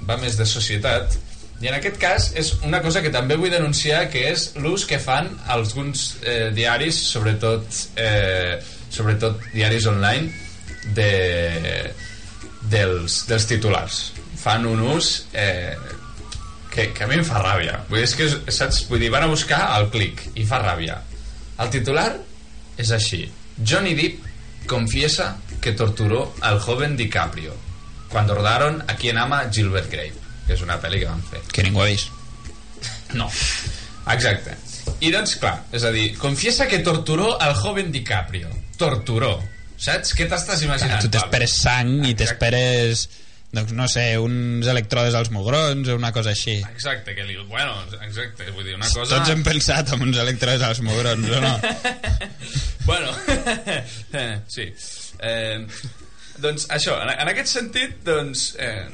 [0.06, 1.16] va més de societat
[1.64, 4.98] i en aquest cas és una cosa que també vull denunciar que és l'ús que
[5.00, 7.64] fan alguns eh, diaris sobretot,
[7.96, 8.58] eh,
[8.92, 10.28] sobretot diaris online
[10.96, 11.12] de,
[12.68, 14.02] dels, dels titulars.
[14.36, 15.72] Fan un ús eh,
[16.70, 17.80] que, que a mi em fa ràbia.
[17.88, 18.84] Vull dir, és que, saps?
[18.90, 21.00] Vull dir, van a buscar el clic i fa ràbia.
[21.64, 22.10] El titular
[22.76, 23.24] és així.
[23.56, 27.54] Johnny Depp confiesa que torturó al joven DiCaprio
[28.08, 31.64] cuando rodaron A quien ama Gilbert Grape que és una pel·li que van fer Que
[31.66, 32.12] ningú ha vist.
[33.18, 33.26] no,
[34.12, 34.54] exacte
[35.02, 38.48] i doncs clar, és a dir confiesa que torturó al joven DiCaprio
[38.78, 39.36] torturó,
[39.76, 40.12] saps?
[40.16, 41.02] Què t'estàs imaginant?
[41.02, 42.20] Tu t'esperes sang i Exacte.
[42.22, 43.06] t'esperes
[43.56, 46.58] doncs no sé, uns electrodes als mugrons o una cosa així.
[46.74, 47.36] Exacte, que li...
[47.48, 49.16] Bueno, exacte, vull dir, una cosa...
[49.16, 51.54] Tots hem pensat en uns electrodes als mugrons, o no?
[52.86, 53.10] bueno,
[54.48, 54.70] sí.
[55.20, 55.66] Eh,
[56.42, 58.52] doncs això, en, en aquest sentit, doncs...
[58.60, 58.86] Eh,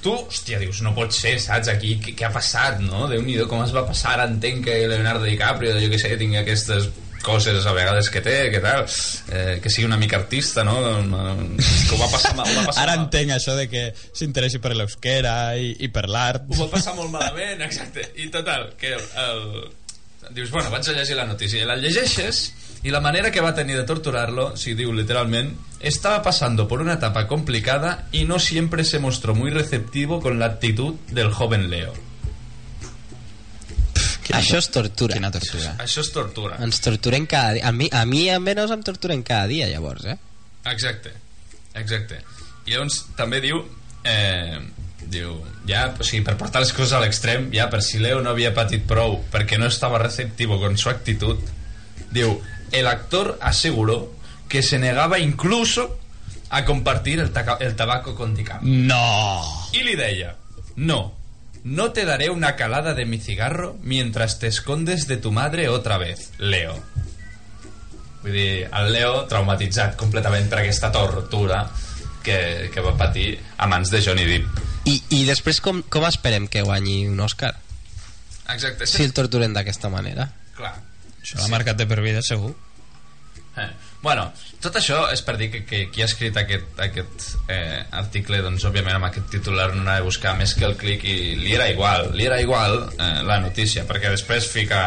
[0.00, 3.02] tu, hòstia, dius, no pot ser, saps, aquí, què, què ha passat, no?
[3.10, 6.86] Déu-n'hi-do, com es va passar, ara entenc que Leonardo DiCaprio, jo què sé, tingui aquestes
[7.20, 8.86] coses a vegades que té, que tal,
[9.28, 10.78] eh, que sigui una mica artista, no?
[10.80, 13.04] Que ho va passar, mal- ho va passar Ara mal.
[13.10, 13.82] entenc això de que
[14.16, 16.48] s'interessi per l'euskera i, i per l'art.
[16.48, 18.06] ho va passar molt malament, exacte.
[18.24, 19.44] I total, que el, el...
[20.34, 21.60] Dius, bueno, vaig a llegir la notícia.
[21.62, 22.52] I la llegeixes
[22.82, 26.80] y la manera que va a tener de torturarlo, si digo literalmente, estaba pasando por
[26.80, 31.68] una etapa complicada y no siempre se mostró muy receptivo con la actitud del joven
[31.70, 31.92] Leo.
[34.30, 35.16] Això és tortura.
[35.18, 35.72] Quina tortura.
[35.82, 36.58] Això és tortura.
[36.62, 37.66] Ens torturen cada dia.
[37.66, 40.16] A mi, a mi almenys em torturen cada dia, llavors, eh?
[40.70, 41.12] Exacte,
[41.74, 42.20] exacte.
[42.68, 43.58] I llavors també diu,
[44.06, 44.60] eh,
[45.06, 48.34] diu, ja, o sigui, per portar les coses a l'extrem, ja per si Leo no
[48.34, 51.40] havia patit prou perquè no estava receptivo con su actitud,
[52.10, 52.40] diu,
[52.72, 54.12] el actor aseguró
[54.48, 55.98] que se negaba incluso
[56.50, 58.86] a compartir el, el tabaco con DiCaprio.
[58.86, 59.70] No!
[59.72, 60.34] Y li deia,
[60.76, 61.14] no,
[61.62, 65.98] no te daré una calada de mi cigarro mientras te escondes de tu madre otra
[65.98, 66.74] vez, Leo.
[68.20, 71.62] Vull dir, el Leo traumatitzat completament per aquesta tortura
[72.22, 74.69] que, que va patir a mans de Johnny Depp.
[74.88, 77.52] I, i després com, com esperem que guanyi un Òscar?
[78.50, 78.88] Exacte.
[78.88, 80.30] Si el torturen d'aquesta manera.
[80.56, 80.72] Clar.
[81.20, 82.54] Això l'ha marcat de per vida, segur.
[83.60, 83.68] Eh.
[84.00, 84.30] Bueno,
[84.64, 88.64] tot això és per dir que, que qui ha escrit aquest, aquest eh, article, doncs
[88.64, 91.68] òbviament amb aquest titular no anava a buscar més que el clic i li era
[91.68, 94.86] igual, li era igual eh, la notícia, perquè després fica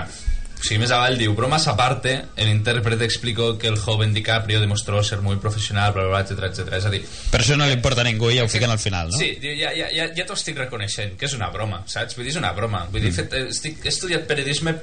[0.63, 5.03] o sigui, més avall diu, bromas aparte, el intérprete explicó que el joven DiCaprio demostró
[5.03, 6.77] ser muy profesional, bla, bla, bla, etcétera, etcétera.
[6.77, 7.01] És a dir,
[7.33, 9.17] Per això no li importa a ningú i ja ho fiquen al final, no?
[9.19, 12.15] Sí, diu, ja, ja, ja, ja t'ho estic reconeixent, que és una broma, saps?
[12.15, 12.85] Vull dir, és una broma.
[12.93, 13.15] Vull dir, Mm.
[13.19, 14.77] fet, estic, he estudiat periodisme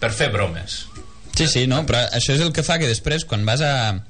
[0.00, 0.86] per fer bromes.
[1.36, 4.02] Sí, sí, no, però això és el que fa que després, quan vas a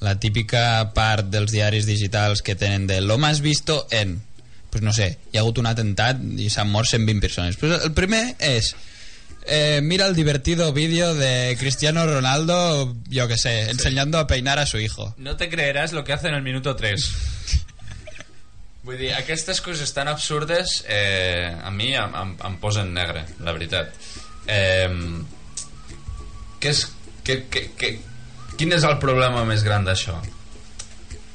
[0.00, 4.20] la típica part dels diaris digitals que tenen de lo más visto en
[4.68, 7.58] pues no sé, hi ha hagut un atemptat i s'han mort 120 persones.
[7.60, 8.74] Pues el primer és
[9.46, 14.66] eh, mira el divertido vídeo de Cristiano Ronaldo, yo que sé, enseñando a peinar a
[14.66, 15.14] su hijo.
[15.18, 17.10] No te creerás lo que hace en el minuto 3.
[18.82, 23.52] Vull dir, aquestes coses tan absurdes eh, a mi em, em, em posen negre, la
[23.54, 23.94] veritat.
[24.50, 24.90] Eh,
[26.58, 26.84] què és,
[27.22, 27.92] que, que, que,
[28.58, 30.18] quin és el problema més gran d'això?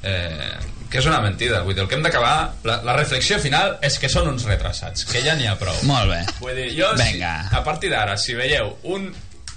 [0.03, 0.57] eh,
[0.97, 1.59] que és una mentida.
[1.61, 2.55] Vull dir, el que hem d'acabar...
[2.65, 5.75] La, la reflexió final és que són uns retrasats, que ja n'hi ha prou.
[5.85, 6.23] Molt bé.
[6.41, 7.35] Vull dir, jo, Vinga.
[7.51, 9.05] Si, a partir d'ara, si veieu un,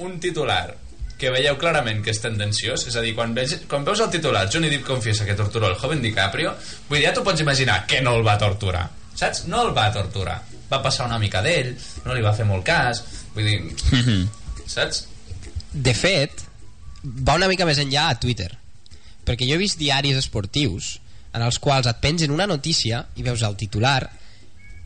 [0.05, 0.67] un titular
[1.21, 4.47] que veieu clarament que és tendenciós, és a dir, quan, veig, quan veus el titular
[4.53, 6.53] Johnny Depp confiesa que torturó el joven DiCaprio,
[6.91, 8.87] vull dir, ja t'ho pots imaginar que no el va torturar.
[9.17, 9.47] Saps?
[9.49, 10.39] No el va torturar.
[10.71, 11.73] Va passar una mica d'ell,
[12.05, 13.03] no li va fer molt cas,
[13.35, 13.59] vull dir,
[13.93, 14.29] Mhm.
[14.69, 15.07] saps?
[15.73, 16.45] De fet,
[17.05, 18.53] va una mica més enllà a Twitter.
[19.25, 20.99] Perquè jo he vist diaris esportius
[21.33, 24.11] en els quals et pengen una notícia i veus el titular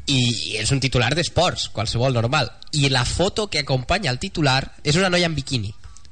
[0.07, 2.51] i és un titular d'esports, qualsevol normal.
[2.77, 5.71] I la foto que acompanya el titular és una noia en biquini.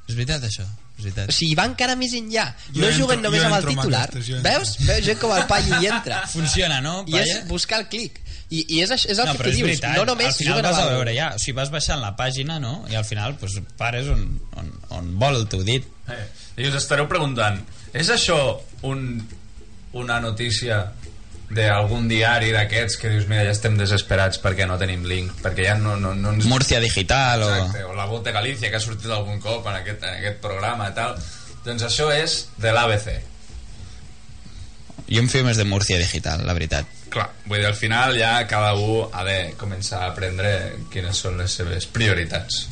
[0.08, 0.64] És veritat, això.
[0.96, 1.28] És veritat.
[1.28, 2.46] O sigui, va encara més enllà.
[2.72, 4.06] Jo no entro- juguen només amb el amb titular.
[4.14, 4.40] entro.
[4.46, 4.72] Veus?
[4.86, 6.22] Veus gent com el Paio hi entra.
[6.32, 7.44] Funciona, no, I és Palla?
[7.50, 8.20] buscar el clic.
[8.52, 9.66] I, i és, és el no, que és dius.
[9.68, 12.10] veritat, no només al final vas a amb veure ja, o sigui, vas baixant la
[12.16, 12.82] pàgina, no?
[12.92, 14.26] I al final, pues, pares on,
[14.60, 15.86] on, on vol el teu dit.
[16.12, 16.18] Eh,
[16.60, 17.62] I us estareu preguntant,
[17.96, 18.36] és això
[18.84, 19.06] un,
[19.92, 20.84] una notícia
[21.52, 25.76] d'algun diari d'aquests que dius, mira, ja estem desesperats perquè no tenim link, perquè ja
[25.76, 26.48] no, no, no ens...
[26.48, 27.50] Murcia Digital o...
[27.50, 30.40] Exacte, o la Voz de Galícia que ha sortit algun cop en aquest, en aquest
[30.44, 31.18] programa i tal.
[31.66, 33.12] Doncs això és de l'ABC
[35.12, 36.88] Jo em fio més de Murcia Digital, la veritat.
[37.12, 41.36] clar, vull dir, al final ja cada un ha de començar a aprendre quines són
[41.36, 42.64] les seves prioritats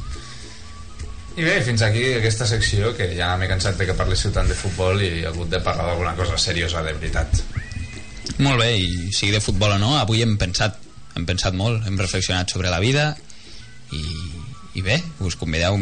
[1.40, 4.56] i bé, fins aquí aquesta secció que ja m'he cansat de que parléssiu tant de
[4.58, 7.40] futbol i he hagut de parlar d'alguna cosa seriosa de veritat
[8.40, 10.78] Molt bé, i sigui de futbol o no, avui hem pensat,
[11.16, 13.10] hem pensat molt, hem reflexionat sobre la vida
[13.92, 14.00] i,
[14.78, 15.76] i bé, us convideu,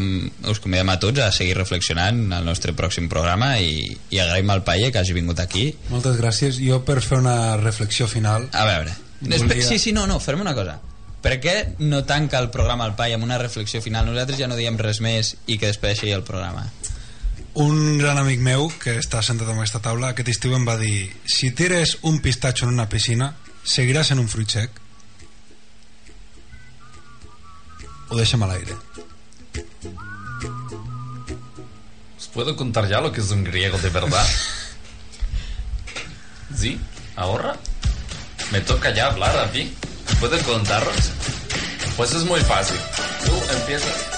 [0.50, 4.64] us convidem a tots a seguir reflexionant al nostre pròxim programa i, i agraïm al
[4.66, 5.68] Paie que hagi vingut aquí.
[5.92, 6.58] Moltes gràcies.
[6.58, 8.48] Jo per fer una reflexió final...
[8.52, 10.78] A veure, Volia- sí, sí, no, no, farem una cosa.
[11.22, 14.06] Per què no tanca el programa el Pai amb una reflexió final?
[14.06, 16.68] Nosaltres ja no diem res més i que despedeixi el programa.
[17.58, 21.08] Un gran amic meu que està sentat en aquesta taula aquest estiu em va dir
[21.26, 23.32] si tires un pistatxo en una piscina
[23.66, 24.78] seguiràs en un fruit sec
[28.08, 28.76] ho deixem a l'aire
[32.18, 34.26] ¿Os puedo contar ya lo que es un griego de verdad?
[36.56, 36.78] ¿Sí?
[37.16, 37.56] ¿Ahora?
[38.52, 39.74] Me toca ya hablar a ti.
[40.20, 41.12] ¿Puedo contaros?
[41.96, 42.78] Pues es muy fácil.
[43.24, 43.94] Tú empiezas...
[43.94, 44.17] Empiezas a, a-